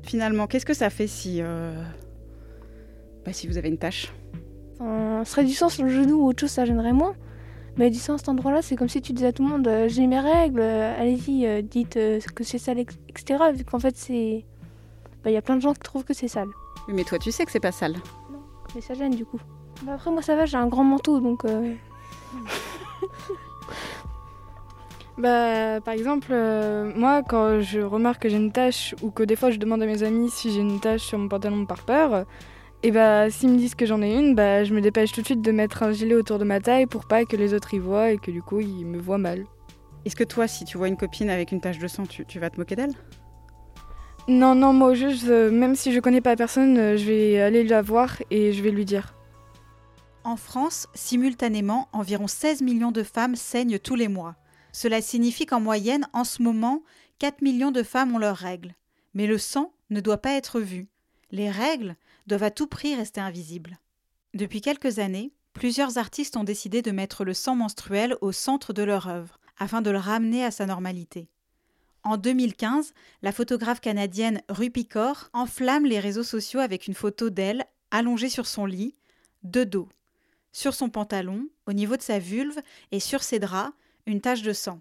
Finalement, 0.04 0.46
qu'est-ce 0.46 0.66
que 0.66 0.74
ça 0.74 0.90
fait 0.90 1.06
si, 1.06 1.38
euh, 1.40 1.82
bah, 3.24 3.32
si 3.32 3.46
vous 3.46 3.58
avez 3.58 3.68
une 3.68 3.78
tâche? 3.78 4.12
Enfin, 4.78 5.24
serait 5.24 5.44
du 5.44 5.54
sens 5.54 5.74
sur 5.74 5.84
le 5.84 5.90
genou 5.90 6.22
ou 6.22 6.28
autre 6.28 6.40
chose, 6.40 6.50
ça 6.50 6.64
gênerait 6.64 6.92
moins. 6.92 7.14
Mais 7.76 7.92
ça 7.92 8.14
à 8.14 8.18
cet 8.18 8.28
endroit-là, 8.28 8.62
c'est 8.62 8.76
comme 8.76 8.88
si 8.88 9.02
tu 9.02 9.12
disais 9.12 9.28
à 9.28 9.32
tout 9.32 9.42
le 9.42 9.48
monde 9.48 9.66
euh, 9.66 9.88
j'ai 9.88 10.06
mes 10.06 10.20
règles, 10.20 10.60
euh, 10.60 10.94
allez-y, 10.96 11.44
euh, 11.46 11.60
dites 11.60 11.94
que 11.94 12.44
c'est 12.44 12.58
sale, 12.58 12.78
etc. 12.78 13.42
Vu 13.52 13.64
qu'en 13.64 13.80
fait, 13.80 13.96
c'est. 13.96 14.44
Bah, 15.24 15.30
il 15.30 15.32
y 15.32 15.36
a 15.36 15.42
plein 15.42 15.56
de 15.56 15.60
gens 15.60 15.72
qui 15.72 15.80
trouvent 15.80 16.04
que 16.04 16.14
c'est 16.14 16.28
sale. 16.28 16.48
mais 16.88 17.02
toi, 17.02 17.18
tu 17.18 17.32
sais 17.32 17.44
que 17.44 17.50
c'est 17.50 17.60
pas 17.60 17.72
sale. 17.72 17.94
Non, 18.30 18.40
mais 18.74 18.80
ça 18.80 18.94
gêne 18.94 19.14
du 19.14 19.24
coup. 19.24 19.40
Bah, 19.82 19.94
après, 19.94 20.12
moi, 20.12 20.22
ça 20.22 20.36
va, 20.36 20.46
j'ai 20.46 20.56
un 20.56 20.68
grand 20.68 20.84
manteau 20.84 21.20
donc. 21.20 21.44
bah, 25.18 25.80
par 25.80 25.94
exemple, 25.94 26.34
moi, 26.96 27.22
quand 27.22 27.60
je 27.60 27.80
remarque 27.80 28.22
que 28.22 28.28
j'ai 28.28 28.36
une 28.36 28.52
tache 28.52 28.94
ou 29.02 29.10
que 29.10 29.22
des 29.22 29.36
fois 29.36 29.50
je 29.50 29.58
demande 29.58 29.82
à 29.82 29.86
mes 29.86 30.02
amis 30.02 30.30
si 30.30 30.52
j'ai 30.52 30.60
une 30.60 30.80
tache 30.80 31.02
sur 31.02 31.18
mon 31.18 31.28
pantalon 31.28 31.66
par 31.66 31.84
peur, 31.84 32.26
et 32.86 32.90
bah, 32.90 33.30
s'ils 33.30 33.48
me 33.48 33.56
disent 33.56 33.74
que 33.74 33.86
j'en 33.86 34.02
ai 34.02 34.14
une, 34.14 34.34
bah, 34.34 34.62
je 34.62 34.74
me 34.74 34.82
dépêche 34.82 35.10
tout 35.10 35.22
de 35.22 35.26
suite 35.26 35.40
de 35.40 35.52
mettre 35.52 35.82
un 35.82 35.92
gilet 35.92 36.14
autour 36.14 36.38
de 36.38 36.44
ma 36.44 36.60
taille 36.60 36.84
pour 36.84 37.06
pas 37.06 37.24
que 37.24 37.34
les 37.34 37.54
autres 37.54 37.72
y 37.72 37.78
voient 37.78 38.10
et 38.10 38.18
que 38.18 38.30
du 38.30 38.42
coup, 38.42 38.60
ils 38.60 38.84
me 38.84 38.98
voient 38.98 39.16
mal. 39.16 39.46
Est-ce 40.04 40.14
que 40.14 40.22
toi, 40.22 40.46
si 40.46 40.66
tu 40.66 40.76
vois 40.76 40.88
une 40.88 40.98
copine 40.98 41.30
avec 41.30 41.50
une 41.50 41.62
tache 41.62 41.78
de 41.78 41.88
sang, 41.88 42.02
tu, 42.04 42.38
vas 42.38 42.50
te 42.50 42.58
moquer 42.58 42.76
d'elle? 42.76 42.92
Non, 44.28 44.54
non, 44.54 44.74
moi, 44.74 44.92
juste, 44.92 45.26
euh, 45.28 45.50
même 45.50 45.76
si 45.76 45.94
je 45.94 46.00
connais 46.00 46.20
pas 46.20 46.28
la 46.28 46.36
personne, 46.36 46.76
euh, 46.76 46.96
je 46.98 47.06
vais 47.06 47.40
aller 47.40 47.64
la 47.64 47.80
voir 47.80 48.18
et 48.30 48.52
je 48.52 48.62
vais 48.62 48.70
lui 48.70 48.84
dire. 48.84 49.14
En 50.22 50.36
France, 50.36 50.86
simultanément, 50.92 51.88
environ 51.94 52.26
16 52.26 52.60
millions 52.60 52.92
de 52.92 53.02
femmes 53.02 53.34
saignent 53.34 53.78
tous 53.78 53.94
les 53.94 54.08
mois. 54.08 54.34
Cela 54.74 55.00
signifie 55.00 55.46
qu'en 55.46 55.60
moyenne, 55.60 56.08
en 56.12 56.24
ce 56.24 56.42
moment, 56.42 56.82
4 57.20 57.42
millions 57.42 57.70
de 57.70 57.84
femmes 57.84 58.12
ont 58.12 58.18
leurs 58.18 58.36
règles. 58.36 58.74
Mais 59.14 59.28
le 59.28 59.38
sang 59.38 59.72
ne 59.90 60.00
doit 60.00 60.20
pas 60.20 60.32
être 60.32 60.60
vu. 60.60 60.88
Les 61.30 61.48
règles, 61.48 61.96
doivent 62.26 62.42
à 62.42 62.50
tout 62.50 62.66
prix 62.66 62.96
rester 62.96 63.20
invisibles. 63.20 63.78
Depuis 64.34 64.60
quelques 64.60 64.98
années, 64.98 65.32
plusieurs 65.52 65.96
artistes 65.96 66.36
ont 66.36 66.42
décidé 66.42 66.82
de 66.82 66.90
mettre 66.90 67.24
le 67.24 67.34
sang 67.34 67.54
menstruel 67.54 68.16
au 68.20 68.32
centre 68.32 68.72
de 68.72 68.82
leur 68.82 69.06
œuvre, 69.06 69.38
afin 69.58 69.80
de 69.80 69.90
le 69.90 69.98
ramener 69.98 70.44
à 70.44 70.50
sa 70.50 70.66
normalité. 70.66 71.28
En 72.02 72.16
2015, 72.16 72.94
la 73.22 73.30
photographe 73.30 73.80
canadienne 73.80 74.42
Rupi 74.48 74.88
Kaur 74.88 75.30
enflamme 75.32 75.86
les 75.86 76.00
réseaux 76.00 76.24
sociaux 76.24 76.60
avec 76.60 76.88
une 76.88 76.94
photo 76.94 77.30
d'elle 77.30 77.64
allongée 77.92 78.28
sur 78.28 78.46
son 78.46 78.66
lit, 78.66 78.96
de 79.44 79.62
dos. 79.62 79.88
Sur 80.50 80.74
son 80.74 80.88
pantalon, 80.88 81.46
au 81.66 81.72
niveau 81.72 81.96
de 81.96 82.02
sa 82.02 82.18
vulve 82.18 82.58
et 82.90 82.98
sur 82.98 83.22
ses 83.22 83.38
draps, 83.38 83.72
une 84.06 84.20
tache 84.20 84.42
de 84.42 84.52
sang. 84.52 84.80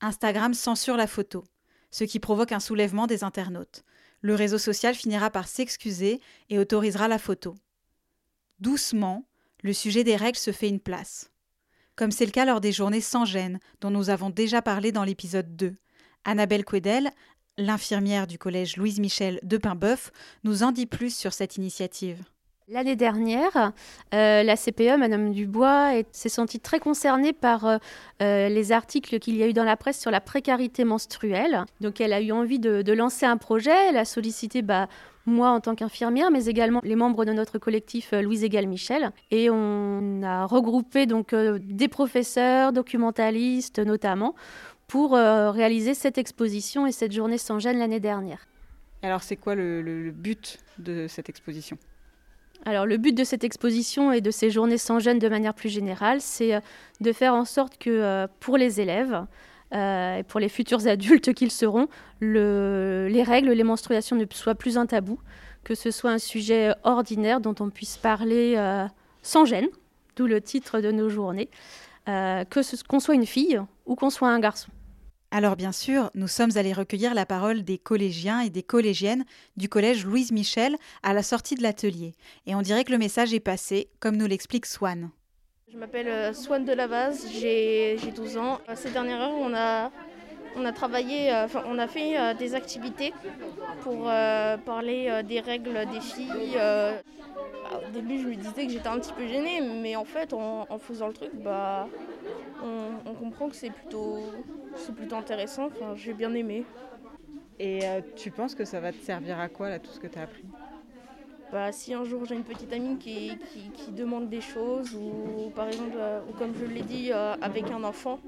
Instagram 0.00 0.54
censure 0.54 0.96
la 0.96 1.06
photo, 1.06 1.44
ce 1.90 2.04
qui 2.04 2.20
provoque 2.20 2.52
un 2.52 2.60
soulèvement 2.60 3.06
des 3.06 3.24
internautes 3.24 3.84
le 4.20 4.34
réseau 4.34 4.58
social 4.58 4.94
finira 4.94 5.30
par 5.30 5.48
s'excuser 5.48 6.20
et 6.50 6.58
autorisera 6.58 7.08
la 7.08 7.18
photo. 7.18 7.54
Doucement, 8.60 9.28
le 9.62 9.72
sujet 9.72 10.04
des 10.04 10.16
règles 10.16 10.38
se 10.38 10.52
fait 10.52 10.68
une 10.68 10.80
place. 10.80 11.30
Comme 11.96 12.10
c'est 12.10 12.26
le 12.26 12.32
cas 12.32 12.44
lors 12.44 12.60
des 12.60 12.72
journées 12.72 13.00
sans 13.00 13.24
gêne, 13.24 13.58
dont 13.80 13.90
nous 13.90 14.10
avons 14.10 14.30
déjà 14.30 14.62
parlé 14.62 14.92
dans 14.92 15.04
l'épisode 15.04 15.56
2. 15.56 15.76
Annabelle 16.24 16.64
Quedel 16.64 17.10
l'infirmière 17.60 18.28
du 18.28 18.38
collège 18.38 18.76
Louise 18.76 19.00
Michel 19.00 19.40
de 19.42 19.56
Paimboeuf, 19.56 20.12
nous 20.44 20.62
en 20.62 20.70
dit 20.70 20.86
plus 20.86 21.12
sur 21.12 21.32
cette 21.32 21.56
initiative. 21.56 22.22
L'année 22.70 22.96
dernière, 22.96 23.72
euh, 24.12 24.42
la 24.42 24.54
CPE, 24.54 24.98
Madame 24.98 25.32
Dubois, 25.32 26.02
s'est 26.12 26.28
sentie 26.28 26.60
très 26.60 26.80
concernée 26.80 27.32
par 27.32 27.64
euh, 27.64 27.78
euh, 28.20 28.50
les 28.50 28.72
articles 28.72 29.18
qu'il 29.20 29.36
y 29.36 29.42
a 29.42 29.48
eu 29.48 29.54
dans 29.54 29.64
la 29.64 29.78
presse 29.78 29.98
sur 29.98 30.10
la 30.10 30.20
précarité 30.20 30.84
menstruelle. 30.84 31.64
Donc 31.80 31.98
elle 32.02 32.12
a 32.12 32.20
eu 32.20 32.30
envie 32.30 32.58
de, 32.58 32.92
lancer 32.92 33.24
un 33.24 33.38
projet. 33.38 33.70
Elle 33.88 33.96
a 33.96 34.04
sollicité 34.04 34.60
bah, 34.60 34.86
moi 35.24 35.48
en 35.48 35.60
tant 35.60 35.74
qu'infirmière, 35.74 36.30
mais 36.30 36.44
également 36.44 36.82
les 36.84 36.94
membres 36.94 37.24
de 37.24 37.32
notre 37.32 37.56
collectif 37.56 38.12
Louise 38.12 38.44
Égal 38.44 38.66
Michel. 38.66 39.12
Et 39.30 39.48
on 39.48 40.22
a 40.22 40.44
regroupé 40.44 41.06
donc 41.06 41.34
des 41.34 41.88
professeurs, 41.88 42.74
documentalistes 42.74 43.78
notamment, 43.78 44.34
pour 44.88 45.12
réaliser 45.12 45.94
cette 45.94 46.18
exposition 46.18 46.86
et 46.86 46.92
cette 46.92 47.12
journée 47.12 47.38
sans 47.38 47.60
gêne 47.60 47.78
l'année 47.78 48.00
dernière. 48.00 48.46
Alors 49.02 49.22
c'est 49.22 49.36
quoi 49.36 49.54
le 49.54 50.10
but 50.10 50.58
de 50.78 51.06
cette 51.08 51.30
exposition? 51.30 51.78
Alors 52.68 52.84
le 52.84 52.98
but 52.98 53.14
de 53.14 53.24
cette 53.24 53.44
exposition 53.44 54.12
et 54.12 54.20
de 54.20 54.30
ces 54.30 54.50
journées 54.50 54.76
sans 54.76 54.98
gêne 54.98 55.18
de 55.18 55.28
manière 55.28 55.54
plus 55.54 55.70
générale, 55.70 56.20
c'est 56.20 56.54
euh, 56.54 56.60
de 57.00 57.12
faire 57.12 57.32
en 57.32 57.46
sorte 57.46 57.78
que 57.78 57.88
euh, 57.88 58.26
pour 58.40 58.58
les 58.58 58.80
élèves 58.82 59.24
euh, 59.74 60.18
et 60.18 60.22
pour 60.22 60.38
les 60.38 60.50
futurs 60.50 60.86
adultes 60.86 61.32
qu'ils 61.32 61.50
seront, 61.50 61.88
les 62.20 63.22
règles, 63.22 63.52
les 63.52 63.64
menstruations 63.64 64.16
ne 64.16 64.26
soient 64.30 64.54
plus 64.54 64.76
un 64.76 64.84
tabou, 64.84 65.18
que 65.64 65.74
ce 65.74 65.90
soit 65.90 66.10
un 66.10 66.18
sujet 66.18 66.74
ordinaire 66.84 67.40
dont 67.40 67.54
on 67.60 67.70
puisse 67.70 67.96
parler 67.96 68.56
sans 69.22 69.44
gêne, 69.44 69.68
d'où 70.16 70.26
le 70.26 70.40
titre 70.40 70.80
de 70.80 70.90
nos 70.90 71.08
journées, 71.08 71.48
que 72.06 72.86
qu'on 72.86 73.00
soit 73.00 73.14
une 73.14 73.26
fille 73.26 73.60
ou 73.86 73.94
qu'on 73.94 74.10
soit 74.10 74.28
un 74.28 74.40
garçon. 74.40 74.70
Alors 75.30 75.56
bien 75.56 75.72
sûr, 75.72 76.10
nous 76.14 76.26
sommes 76.26 76.56
allés 76.56 76.72
recueillir 76.72 77.12
la 77.12 77.26
parole 77.26 77.62
des 77.62 77.76
collégiens 77.76 78.40
et 78.40 78.48
des 78.48 78.62
collégiennes 78.62 79.26
du 79.58 79.68
collège 79.68 80.06
Louise 80.06 80.32
Michel 80.32 80.76
à 81.02 81.12
la 81.12 81.22
sortie 81.22 81.54
de 81.54 81.62
l'atelier. 81.62 82.14
Et 82.46 82.54
on 82.54 82.62
dirait 82.62 82.82
que 82.84 82.92
le 82.92 82.98
message 82.98 83.34
est 83.34 83.40
passé, 83.40 83.90
comme 84.00 84.16
nous 84.16 84.26
l'explique 84.26 84.64
Swan. 84.64 85.10
Je 85.70 85.76
m'appelle 85.76 86.08
euh, 86.08 86.32
Swan 86.32 86.64
de 86.64 86.72
la 86.72 86.88
Base, 86.88 87.26
j'ai 87.30 87.98
12 88.16 88.38
ans. 88.38 88.58
Euh, 88.70 88.72
ces 88.74 88.90
dernières 88.90 89.20
heures, 89.20 89.90
on 90.56 90.64
a, 90.64 90.72
travaillé, 90.72 91.30
euh, 91.30 91.46
on 91.66 91.78
a 91.78 91.86
fait 91.86 92.34
des 92.38 92.54
activités 92.54 93.12
pour 93.82 94.04
parler 94.64 95.22
des 95.24 95.40
règles 95.40 95.84
des 95.92 96.00
filles. 96.00 96.58
Au 97.88 97.92
début, 97.92 98.18
je 98.18 98.28
me 98.28 98.34
disais 98.34 98.66
que 98.66 98.72
j'étais 98.72 98.88
un 98.88 98.98
petit 98.98 99.12
peu 99.12 99.26
gênée, 99.26 99.60
mais 99.60 99.96
en 99.96 100.04
fait, 100.04 100.32
en, 100.32 100.66
en 100.68 100.78
faisant 100.78 101.08
le 101.08 101.12
truc, 101.14 101.30
bah, 101.34 101.88
on, 102.62 103.14
comprend 103.14 103.48
que 103.48 103.56
c'est 103.56 103.70
plutôt, 103.70 104.20
plutôt 104.96 105.16
intéressant. 105.16 105.66
Enfin, 105.66 105.94
j'ai 105.96 106.12
bien 106.12 106.32
aimé. 106.34 106.64
Et 107.58 107.80
euh, 107.84 108.00
tu 108.16 108.30
penses 108.30 108.54
que 108.54 108.64
ça 108.64 108.80
va 108.80 108.92
te 108.92 108.98
servir 108.98 109.38
à 109.38 109.48
quoi, 109.48 109.68
là, 109.68 109.78
tout 109.78 109.90
ce 109.90 109.98
que 109.98 110.06
tu 110.06 110.18
as 110.18 110.22
appris? 110.22 110.44
Bah, 111.50 111.72
si 111.72 111.94
un 111.94 112.04
jour 112.04 112.26
j'ai 112.26 112.34
une 112.34 112.44
petite 112.44 112.72
amie 112.72 112.98
qui, 112.98 113.38
qui, 113.74 113.90
demande 113.90 114.28
des 114.28 114.42
choses, 114.42 114.94
ou 114.94 115.50
par 115.56 115.66
exemple, 115.68 115.96
euh, 115.96 116.20
ou 116.28 116.32
comme 116.34 116.54
je 116.54 116.66
l'ai 116.66 116.82
dit, 116.82 117.10
euh, 117.10 117.34
avec 117.40 117.70
un 117.70 117.82
enfant, 117.84 118.20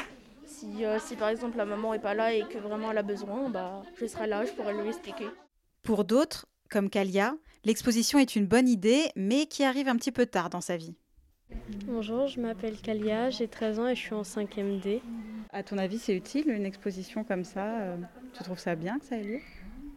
si, 0.46 0.84
si 1.00 1.16
par 1.16 1.28
exemple 1.28 1.58
la 1.58 1.66
maman 1.66 1.92
n'est 1.92 2.00
pas 2.00 2.14
là 2.14 2.32
et 2.32 2.42
que 2.42 2.58
vraiment 2.58 2.90
elle 2.90 2.98
a 2.98 3.02
besoin, 3.02 3.50
bah, 3.50 3.82
je 3.94 4.06
serai 4.06 4.26
là, 4.26 4.44
je 4.44 4.52
pourrai 4.52 4.72
lui 4.72 4.88
expliquer. 4.88 5.26
Pour 5.82 6.04
d'autres, 6.04 6.46
comme 6.70 6.88
Kalia, 6.88 7.34
l'exposition 7.64 8.18
est 8.18 8.36
une 8.36 8.46
bonne 8.46 8.68
idée, 8.68 9.10
mais 9.16 9.46
qui 9.46 9.64
arrive 9.64 9.88
un 9.88 9.96
petit 9.96 10.12
peu 10.12 10.26
tard 10.26 10.50
dans 10.50 10.60
sa 10.60 10.76
vie. 10.76 10.94
Bonjour, 11.86 12.28
je 12.28 12.40
m'appelle 12.40 12.76
Kalia, 12.80 13.30
j'ai 13.30 13.48
13 13.48 13.80
ans 13.80 13.88
et 13.88 13.94
je 13.94 14.00
suis 14.00 14.14
en 14.14 14.22
5e 14.22 14.80
D. 14.80 15.02
À 15.52 15.62
ton 15.62 15.78
avis, 15.78 15.98
c'est 15.98 16.14
utile 16.14 16.48
une 16.48 16.64
exposition 16.64 17.24
comme 17.24 17.44
ça 17.44 17.80
euh, 17.80 17.96
Tu 18.34 18.44
trouves 18.44 18.58
ça 18.58 18.76
bien 18.76 18.98
que 18.98 19.04
ça 19.06 19.16
ait 19.16 19.24
lieu? 19.24 19.40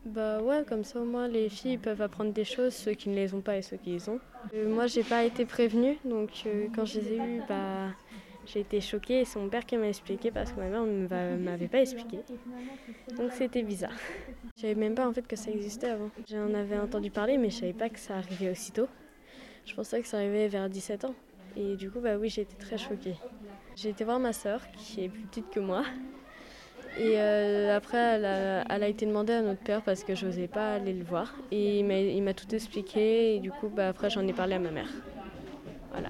Bah 0.06 0.42
ouais, 0.42 0.64
comme 0.68 0.84
ça 0.84 1.00
au 1.00 1.06
moins 1.06 1.28
les 1.28 1.48
filles 1.48 1.78
peuvent 1.78 2.02
apprendre 2.02 2.34
des 2.34 2.44
choses, 2.44 2.74
ceux 2.74 2.94
qui 2.94 3.10
ne 3.10 3.16
les 3.16 3.34
ont 3.34 3.42
pas 3.42 3.58
et 3.58 3.62
ceux 3.62 3.78
qui 3.78 3.92
les 3.92 4.10
ont. 4.10 4.20
Euh, 4.54 4.68
moi, 4.68 4.88
j'ai 4.88 5.04
pas 5.04 5.24
été 5.24 5.46
prévenue, 5.46 5.98
donc 6.04 6.44
euh, 6.46 6.68
quand 6.76 6.86
je 6.86 7.00
les 7.00 7.14
ai 7.14 7.18
eues, 7.18 7.42
bah, 7.48 7.90
j'ai 8.46 8.60
été 8.60 8.82
choquée 8.82 9.26
c'est 9.26 9.40
mon 9.40 9.50
père 9.50 9.66
qui 9.66 9.78
m'a 9.78 9.88
expliqué 9.88 10.32
parce 10.32 10.52
que 10.52 10.60
ma 10.60 10.68
mère 10.68 10.84
ne 10.84 11.38
m'avait 11.38 11.68
pas 11.68 11.82
expliqué. 11.82 12.20
Donc 13.18 13.32
c'était 13.32 13.64
bizarre. 13.64 13.96
Je 14.58 14.62
savais 14.62 14.76
même 14.76 14.96
pas 14.96 15.08
en 15.08 15.14
fait 15.14 15.26
que 15.28 15.36
ça 15.36 15.52
existait 15.52 15.90
avant. 15.90 16.10
J'en 16.30 16.54
avais 16.54 16.78
entendu 16.78 17.10
parler, 17.10 17.38
mais 17.38 17.50
je 17.50 17.58
savais 17.58 17.74
pas 17.74 17.90
que 17.90 18.00
ça 18.00 18.18
arrivait 18.18 18.52
aussitôt. 18.52 18.88
Je 19.66 19.74
pensais 19.74 20.02
que 20.02 20.08
ça 20.08 20.18
arrivait 20.18 20.48
vers 20.48 20.70
17 20.70 21.06
ans. 21.06 21.16
Et 21.56 21.76
du 21.76 21.90
coup, 21.90 22.00
bah 22.00 22.18
oui, 22.18 22.30
j'ai 22.30 22.42
été 22.42 22.56
très 22.56 22.78
choquée. 22.78 23.16
J'ai 23.76 23.90
été 23.90 24.04
voir 24.04 24.20
ma 24.20 24.34
sœur, 24.34 24.62
qui 24.72 25.04
est 25.04 25.10
plus 25.10 25.24
petite 25.24 25.50
que 25.50 25.60
moi. 25.60 25.84
Et 26.98 27.16
euh, 27.18 27.76
après, 27.76 27.98
elle 27.98 28.26
a, 28.26 28.88
été 28.88 29.06
demandée 29.06 29.34
à 29.34 29.42
notre 29.42 29.62
père 29.62 29.82
parce 29.82 30.04
que 30.04 30.14
je 30.14 30.26
n'osais 30.26 30.48
pas 30.48 30.76
aller 30.76 30.94
le 30.94 31.04
voir. 31.04 31.34
Et 31.52 31.80
il 31.80 32.24
m'a 32.24 32.34
tout 32.34 32.54
expliqué. 32.54 33.36
Et 33.36 33.40
du 33.40 33.52
coup, 33.52 33.70
bah, 33.70 33.90
après, 33.90 34.10
j'en 34.10 34.28
ai 34.28 34.34
parlé 34.34 34.56
à 34.56 34.60
ma 34.60 34.72
mère. 34.72 34.90
Voilà. 35.92 36.10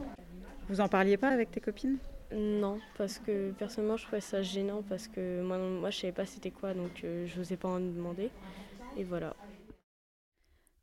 Vous 0.70 0.82
en 0.82 0.88
parliez 0.88 1.18
pas 1.18 1.30
avec 1.30 1.52
tes 1.52 1.60
copines? 1.60 1.98
Non, 2.36 2.80
parce 2.98 3.20
que 3.20 3.52
personnellement, 3.52 3.96
je 3.96 4.06
trouvais 4.06 4.22
ça 4.22 4.42
gênant 4.42 4.82
parce 4.90 5.08
que 5.08 5.44
moi, 5.44 5.58
moi 5.60 5.92
je 5.92 6.00
savais 6.00 6.13
pas 6.13 6.25
c'était 6.25 6.50
quoi, 6.50 6.74
donc 6.74 7.04
euh, 7.04 7.28
je 7.28 7.38
n'osais 7.38 7.58
pas 7.58 7.70
en 7.70 7.80
demander. 7.80 8.32
Et 8.98 9.04
voilà. 9.04 9.36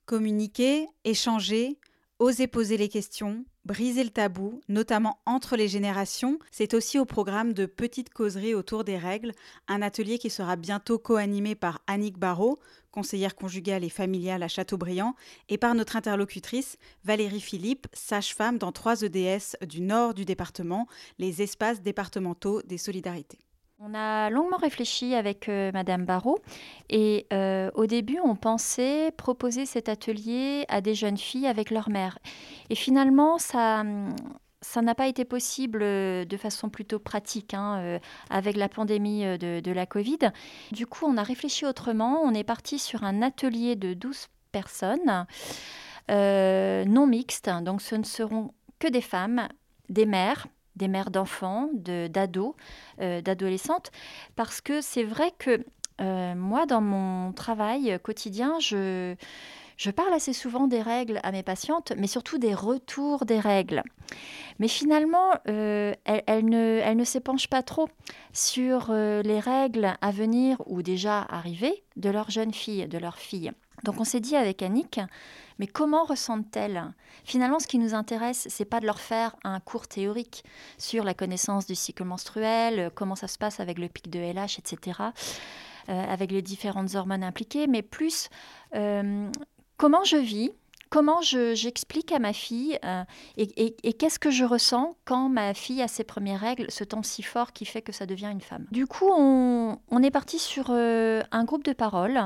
Communiquer, 0.06 0.86
échanger, 1.04 1.76
oser 2.20 2.46
poser 2.46 2.76
les 2.76 2.88
questions, 2.88 3.44
Briser 3.66 4.04
le 4.04 4.10
tabou, 4.10 4.62
notamment 4.68 5.18
entre 5.26 5.54
les 5.54 5.68
générations, 5.68 6.38
c'est 6.50 6.72
aussi 6.72 6.98
au 6.98 7.04
programme 7.04 7.52
de 7.52 7.66
Petites 7.66 8.10
causeries 8.10 8.54
autour 8.54 8.84
des 8.84 8.96
règles, 8.96 9.32
un 9.68 9.82
atelier 9.82 10.18
qui 10.18 10.30
sera 10.30 10.56
bientôt 10.56 10.98
co-animé 10.98 11.54
par 11.54 11.82
Annick 11.86 12.18
Barrault, 12.18 12.58
conseillère 12.90 13.36
conjugale 13.36 13.84
et 13.84 13.90
familiale 13.90 14.42
à 14.42 14.48
Châteaubriand, 14.48 15.14
et 15.50 15.58
par 15.58 15.74
notre 15.74 15.96
interlocutrice 15.96 16.78
Valérie 17.04 17.40
Philippe, 17.40 17.86
sage-femme 17.92 18.56
dans 18.56 18.72
trois 18.72 19.02
EDS 19.02 19.56
du 19.66 19.82
nord 19.82 20.14
du 20.14 20.24
département, 20.24 20.86
les 21.18 21.42
espaces 21.42 21.82
départementaux 21.82 22.62
des 22.62 22.78
solidarités. 22.78 23.49
On 23.82 23.94
a 23.94 24.28
longuement 24.28 24.58
réfléchi 24.58 25.14
avec 25.14 25.48
euh, 25.48 25.72
Madame 25.72 26.04
Barrault 26.04 26.38
et 26.90 27.26
euh, 27.32 27.70
au 27.74 27.86
début 27.86 28.18
on 28.22 28.36
pensait 28.36 29.10
proposer 29.10 29.64
cet 29.64 29.88
atelier 29.88 30.66
à 30.68 30.82
des 30.82 30.94
jeunes 30.94 31.16
filles 31.16 31.46
avec 31.46 31.70
leur 31.70 31.88
mère. 31.88 32.18
Et 32.68 32.74
finalement 32.74 33.38
ça 33.38 33.82
ça 34.60 34.82
n'a 34.82 34.94
pas 34.94 35.06
été 35.06 35.24
possible 35.24 35.78
euh, 35.82 36.26
de 36.26 36.36
façon 36.36 36.68
plutôt 36.68 36.98
pratique 36.98 37.54
hein, 37.54 37.98
avec 38.28 38.58
la 38.58 38.68
pandémie 38.68 39.22
de, 39.38 39.72
la 39.72 39.86
Covid. 39.86 40.18
Du 40.72 40.86
coup, 40.86 41.06
on 41.06 41.16
a 41.16 41.22
réfléchi 41.22 41.64
autrement. 41.64 42.20
On 42.22 42.34
est 42.34 42.44
parti 42.44 42.78
sur 42.78 43.02
un 43.04 43.22
atelier 43.22 43.76
de 43.76 43.94
12 43.94 44.26
personnes 44.52 45.24
non 46.10 47.06
mixtes. 47.06 47.50
Donc, 47.62 47.80
ce 47.80 47.94
ne 47.94 48.04
seront 48.04 48.50
que 48.78 48.88
des 48.88 49.00
femmes, 49.00 49.48
des 49.88 50.04
mères, 50.04 50.46
des 50.80 50.88
mères 50.88 51.10
d'enfants, 51.10 51.68
d'ados, 51.74 52.54
euh, 53.00 53.20
d'adolescentes, 53.20 53.92
parce 54.34 54.60
que 54.60 54.80
c'est 54.80 55.04
vrai 55.04 55.30
que 55.38 55.64
euh, 56.00 56.34
moi, 56.34 56.64
dans 56.64 56.80
mon 56.80 57.32
travail 57.32 57.98
quotidien, 58.02 58.58
je, 58.58 59.14
je 59.76 59.90
parle 59.90 60.14
assez 60.14 60.32
souvent 60.32 60.66
des 60.66 60.80
règles 60.80 61.20
à 61.22 61.30
mes 61.30 61.42
patientes, 61.42 61.92
mais 61.98 62.06
surtout 62.06 62.38
des 62.38 62.54
retours 62.54 63.26
des 63.26 63.38
règles. 63.38 63.82
Mais 64.58 64.68
finalement, 64.68 65.32
euh, 65.48 65.92
elle, 66.06 66.46
ne, 66.46 66.80
elle 66.82 66.96
ne 66.96 67.04
s'épanche 67.04 67.48
pas 67.48 67.62
trop 67.62 67.88
sur 68.32 68.90
les 68.92 69.40
règles 69.40 69.92
à 70.00 70.10
venir 70.10 70.56
ou 70.66 70.80
déjà 70.82 71.20
arrivées 71.20 71.84
de 71.96 72.08
leur 72.08 72.30
jeune 72.30 72.54
fille, 72.54 72.88
de 72.88 72.98
leur 72.98 73.18
fille. 73.18 73.52
Donc 73.84 74.00
on 74.00 74.04
s'est 74.04 74.20
dit 74.20 74.36
avec 74.36 74.62
Annick, 74.62 75.00
mais 75.58 75.66
comment 75.66 76.04
ressentent-elles? 76.04 76.84
Finalement, 77.24 77.58
ce 77.58 77.66
qui 77.66 77.78
nous 77.78 77.94
intéresse, 77.94 78.46
c'est 78.48 78.64
pas 78.64 78.80
de 78.80 78.86
leur 78.86 79.00
faire 79.00 79.36
un 79.44 79.60
cours 79.60 79.88
théorique 79.88 80.44
sur 80.78 81.04
la 81.04 81.14
connaissance 81.14 81.66
du 81.66 81.74
cycle 81.74 82.04
menstruel, 82.04 82.90
comment 82.94 83.16
ça 83.16 83.28
se 83.28 83.38
passe 83.38 83.60
avec 83.60 83.78
le 83.78 83.88
pic 83.88 84.10
de 84.10 84.18
LH, 84.18 84.58
etc., 84.58 85.00
euh, 85.88 86.04
avec 86.04 86.30
les 86.30 86.42
différentes 86.42 86.94
hormones 86.94 87.24
impliquées, 87.24 87.66
mais 87.66 87.82
plus 87.82 88.28
euh, 88.74 89.30
comment 89.76 90.04
je 90.04 90.16
vis, 90.16 90.52
comment 90.90 91.20
j'explique 91.22 92.12
à 92.12 92.18
ma 92.18 92.32
fille 92.32 92.78
euh, 92.84 93.04
et, 93.36 93.92
qu'est-ce 93.94 94.18
que 94.18 94.30
je 94.30 94.44
ressens 94.44 94.96
quand 95.04 95.28
ma 95.28 95.54
fille 95.54 95.80
a 95.82 95.88
ses 95.88 96.04
premières 96.04 96.40
règles, 96.40 96.70
ce 96.70 96.84
temps 96.84 97.02
si 97.02 97.22
fort 97.22 97.52
qui 97.52 97.64
fait 97.64 97.80
que 97.80 97.92
ça 97.92 98.06
devient 98.06 98.28
une 98.30 98.40
femme? 98.40 98.66
Du 98.72 98.86
coup, 98.86 99.08
on, 99.08 99.78
est 100.02 100.10
parti 100.10 100.38
sur 100.38 100.66
euh, 100.70 101.22
un 101.30 101.44
groupe 101.44 101.64
de 101.64 101.72
parole. 101.72 102.20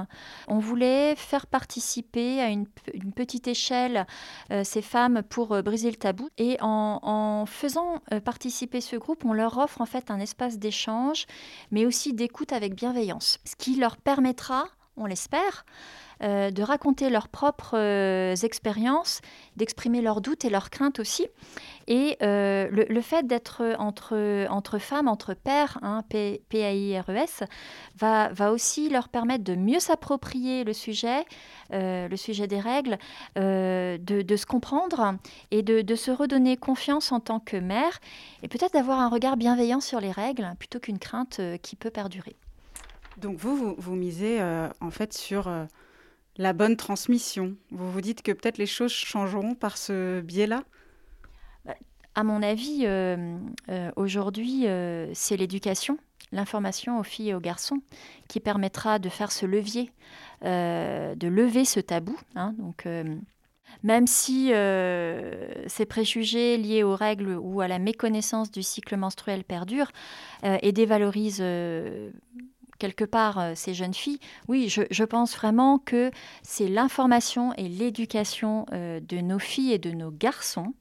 On 0.48 0.58
voulait 0.58 1.14
faire 1.16 1.46
participer 1.46 2.40
à 2.40 2.48
une, 2.48 2.66
petite 3.14 3.48
échelle 3.48 4.06
euh, 4.50 4.64
ces 4.64 4.82
femmes 4.82 5.22
pour 5.28 5.62
briser 5.62 5.90
le 5.90 5.96
tabou. 5.96 6.28
Et 6.38 6.56
en 6.60 7.44
faisant 7.46 7.98
participer 8.24 8.80
ce 8.80 8.96
groupe, 8.96 9.24
on 9.24 9.32
leur 9.32 9.58
offre 9.58 9.80
en 9.80 9.86
fait 9.86 10.10
un 10.10 10.20
espace 10.20 10.58
d'échange, 10.58 11.26
mais 11.70 11.84
aussi 11.84 12.14
d'écoute 12.14 12.52
avec 12.52 12.74
bienveillance, 12.74 13.38
ce 13.44 13.56
qui 13.56 13.76
leur 13.76 13.96
permettra 13.98 14.66
on 14.96 15.06
l'espère, 15.06 15.64
euh, 16.22 16.50
de 16.50 16.62
raconter 16.62 17.10
leurs 17.10 17.28
propres 17.28 17.76
euh, 17.76 18.34
expériences, 18.36 19.20
d'exprimer 19.56 20.00
leurs 20.00 20.20
doutes 20.20 20.44
et 20.44 20.50
leurs 20.50 20.70
craintes 20.70 21.00
aussi. 21.00 21.26
Et 21.86 22.16
euh, 22.22 22.68
le, 22.70 23.00
fait 23.00 23.26
d'être 23.26 23.62
entre, 23.78 24.78
femmes, 24.78 25.08
entre 25.08 25.34
pères, 25.34 25.78
hein, 25.82 26.02
P-A-I-R-E-S, 26.08 27.42
va, 27.98 28.52
aussi 28.52 28.88
leur 28.88 29.08
permettre 29.08 29.44
de 29.44 29.54
mieux 29.54 29.80
s'approprier 29.80 30.64
le 30.64 30.72
sujet, 30.72 31.24
le 31.70 32.16
sujet 32.16 32.46
des 32.46 32.60
règles, 32.60 32.96
de, 33.36 33.98
de, 33.98 34.36
se 34.36 34.46
comprendre 34.46 35.16
et 35.50 35.62
de, 35.62 35.82
de, 35.82 35.94
se 35.94 36.10
redonner 36.10 36.56
confiance 36.56 37.12
en 37.12 37.20
tant 37.20 37.38
que 37.38 37.58
mère, 37.58 38.00
et 38.42 38.48
peut-être 38.48 38.72
d'avoir 38.72 39.00
un 39.00 39.08
regard 39.08 39.36
bienveillant 39.36 39.80
sur 39.80 40.00
les 40.00 40.10
règles 40.10 40.50
plutôt 40.58 40.78
qu'une 40.78 40.98
crainte 40.98 41.40
qui 41.60 41.76
peut 41.76 41.90
perdurer. 41.90 42.36
Donc 43.18 43.38
vous, 43.38 43.74
vous, 43.78 43.94
misez 43.94 44.42
en 44.80 44.90
fait 44.90 45.12
sur 45.12 45.48
la 46.36 46.52
bonne 46.52 46.76
transmission. 46.76 47.56
Vous 47.70 47.90
vous 47.90 48.00
dites 48.00 48.22
que 48.22 48.32
peut-être 48.32 48.58
les 48.58 48.66
choses 48.66 48.92
changeront 48.92 49.54
par 49.54 49.76
ce 49.76 50.20
biais-là? 50.20 50.62
Bah, 51.64 51.74
À 52.14 52.24
mon 52.24 52.42
avis, 52.42 52.82
euh, 52.84 53.38
euh, 53.68 53.90
aujourd'hui, 53.96 54.66
euh, 54.66 55.10
c'est 55.14 55.36
l'éducation, 55.36 55.98
l'information 56.32 56.98
aux 56.98 57.04
filles 57.04 57.30
et 57.30 57.34
aux 57.34 57.40
garçons 57.40 57.80
qui 58.28 58.40
permettra 58.40 58.98
de 58.98 59.08
faire 59.08 59.30
ce 59.30 59.46
levier, 59.46 59.90
de 60.42 61.28
lever 61.28 61.64
ce 61.64 61.80
tabou. 61.80 62.18
Hein. 62.34 62.54
donc, 62.58 62.86
même 63.82 64.06
si 64.06 64.48
ces 64.48 65.86
préjugés 65.86 66.56
liés 66.58 66.82
aux 66.82 66.96
règles 66.96 67.36
ou 67.40 67.60
à 67.60 67.68
la 67.68 67.78
méconnaissance 67.78 68.50
du 68.50 68.62
cycle 68.62 68.96
menstruel 68.96 69.44
perdurent 69.44 69.90
et 70.42 70.72
dévalorisent 70.72 71.42
quelque 72.78 73.04
part 73.04 73.38
euh, 73.38 73.52
ces 73.54 73.74
jeunes 73.74 73.94
filles, 73.94 74.18
oui, 74.48 74.68
je, 74.68 75.04
pense 75.04 75.36
vraiment 75.36 75.78
que 75.78 76.10
c'est 76.42 76.68
l'information 76.68 77.52
et 77.54 77.68
l'éducation 77.68 78.66
euh, 78.72 79.00
de 79.00 79.18
nos 79.18 79.38
filles 79.38 79.72
et 79.72 79.78
de 79.78 79.90
nos 79.90 80.10
garçons 80.10 80.74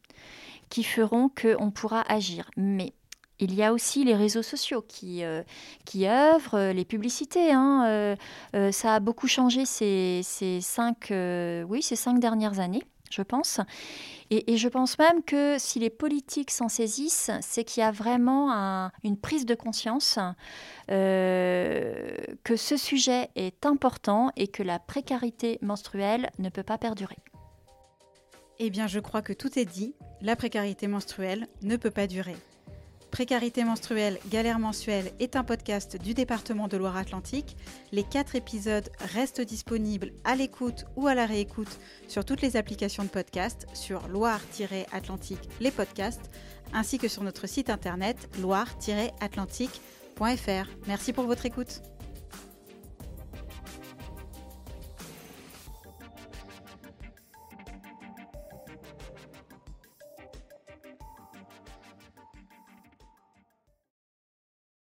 qui 0.70 0.84
feront 0.84 1.30
qu'on 1.30 1.72
pourra 1.72 2.02
agir. 2.12 2.50
Mais 2.58 2.94
il 3.40 3.54
y 3.54 3.64
a 3.64 3.74
aussi 3.74 4.04
les 4.06 4.16
réseaux 4.16 4.42
sociaux 4.42 4.84
qui, 4.88 5.24
euh, 5.24 5.44
qui 5.86 6.08
œuvrent, 6.08 6.72
les 6.72 6.86
publicités. 6.86 7.52
Hein, 7.52 8.16
ça 8.72 8.96
a 8.96 9.00
beaucoup 9.00 9.28
changé 9.28 9.66
ces, 9.66 10.22
ces 10.24 10.62
cinq, 10.62 11.12
oui, 11.68 11.82
ces 11.82 11.96
cinq 11.96 12.20
dernières 12.20 12.60
années 12.60 12.84
je 13.14 13.22
pense. 13.22 13.60
Et, 14.30 14.58
je 14.58 14.68
pense 14.68 14.98
même 14.98 15.24
que 15.24 15.58
si 15.60 15.80
les 15.80 15.90
politiques 15.90 16.52
s'en 16.52 16.70
saisissent, 16.70 17.30
c'est 17.42 17.64
qu'il 17.64 17.82
y 17.82 17.84
a 17.84 17.92
vraiment 17.92 18.90
une 19.04 19.18
prise 19.18 19.46
de 19.46 19.56
conscience 19.56 20.18
euh, 20.90 22.16
que 22.44 22.56
ce 22.56 22.78
sujet 22.78 23.30
est 23.36 23.66
important 23.66 24.32
et 24.36 24.48
que 24.48 24.64
la 24.64 24.80
précarité 24.80 25.60
menstruelle 25.62 26.32
ne 26.40 26.50
peut 26.50 26.64
pas 26.64 26.78
perdurer. 26.78 27.18
Eh 28.60 28.70
bien, 28.70 28.88
je 28.88 29.00
crois 29.00 29.22
que 29.22 29.34
tout 29.34 29.60
est 29.60 29.66
dit. 29.66 29.94
La 30.22 30.36
précarité 30.36 30.88
menstruelle 30.88 31.48
ne 31.62 31.76
peut 31.76 31.92
pas 31.92 32.08
durer. 32.08 32.36
Précarité 33.14 33.64
menstruelle, 33.64 34.20
galère 34.32 34.58
mensuelle 34.58 35.12
est 35.20 35.36
un 35.36 35.44
podcast 35.44 36.02
du 36.02 36.16
département 36.16 36.68
de 36.68 36.78
Loire-Atlantique. 36.78 37.56
Les 37.92 38.02
quatre 38.02 38.36
épisodes 38.36 38.90
restent 39.14 39.40
disponibles 39.40 40.14
à 40.24 40.36
l'écoute 40.36 40.86
ou 40.96 41.06
à 41.06 41.14
la 41.14 41.28
réécoute 41.28 41.80
sur 42.08 42.26
toutes 42.26 42.42
les 42.42 42.58
applications 42.58 43.04
de 43.04 43.10
podcast, 43.10 43.68
sur 43.76 44.08
Loire-Atlantique 44.08 45.48
les 45.60 45.70
podcasts, 45.70 46.32
ainsi 46.74 46.98
que 46.98 47.08
sur 47.08 47.22
notre 47.22 47.46
site 47.46 47.70
internet 47.70 48.18
loire-atlantique.fr. 48.42 50.70
Merci 50.88 51.14
pour 51.14 51.26
votre 51.26 51.46
écoute. 51.46 51.93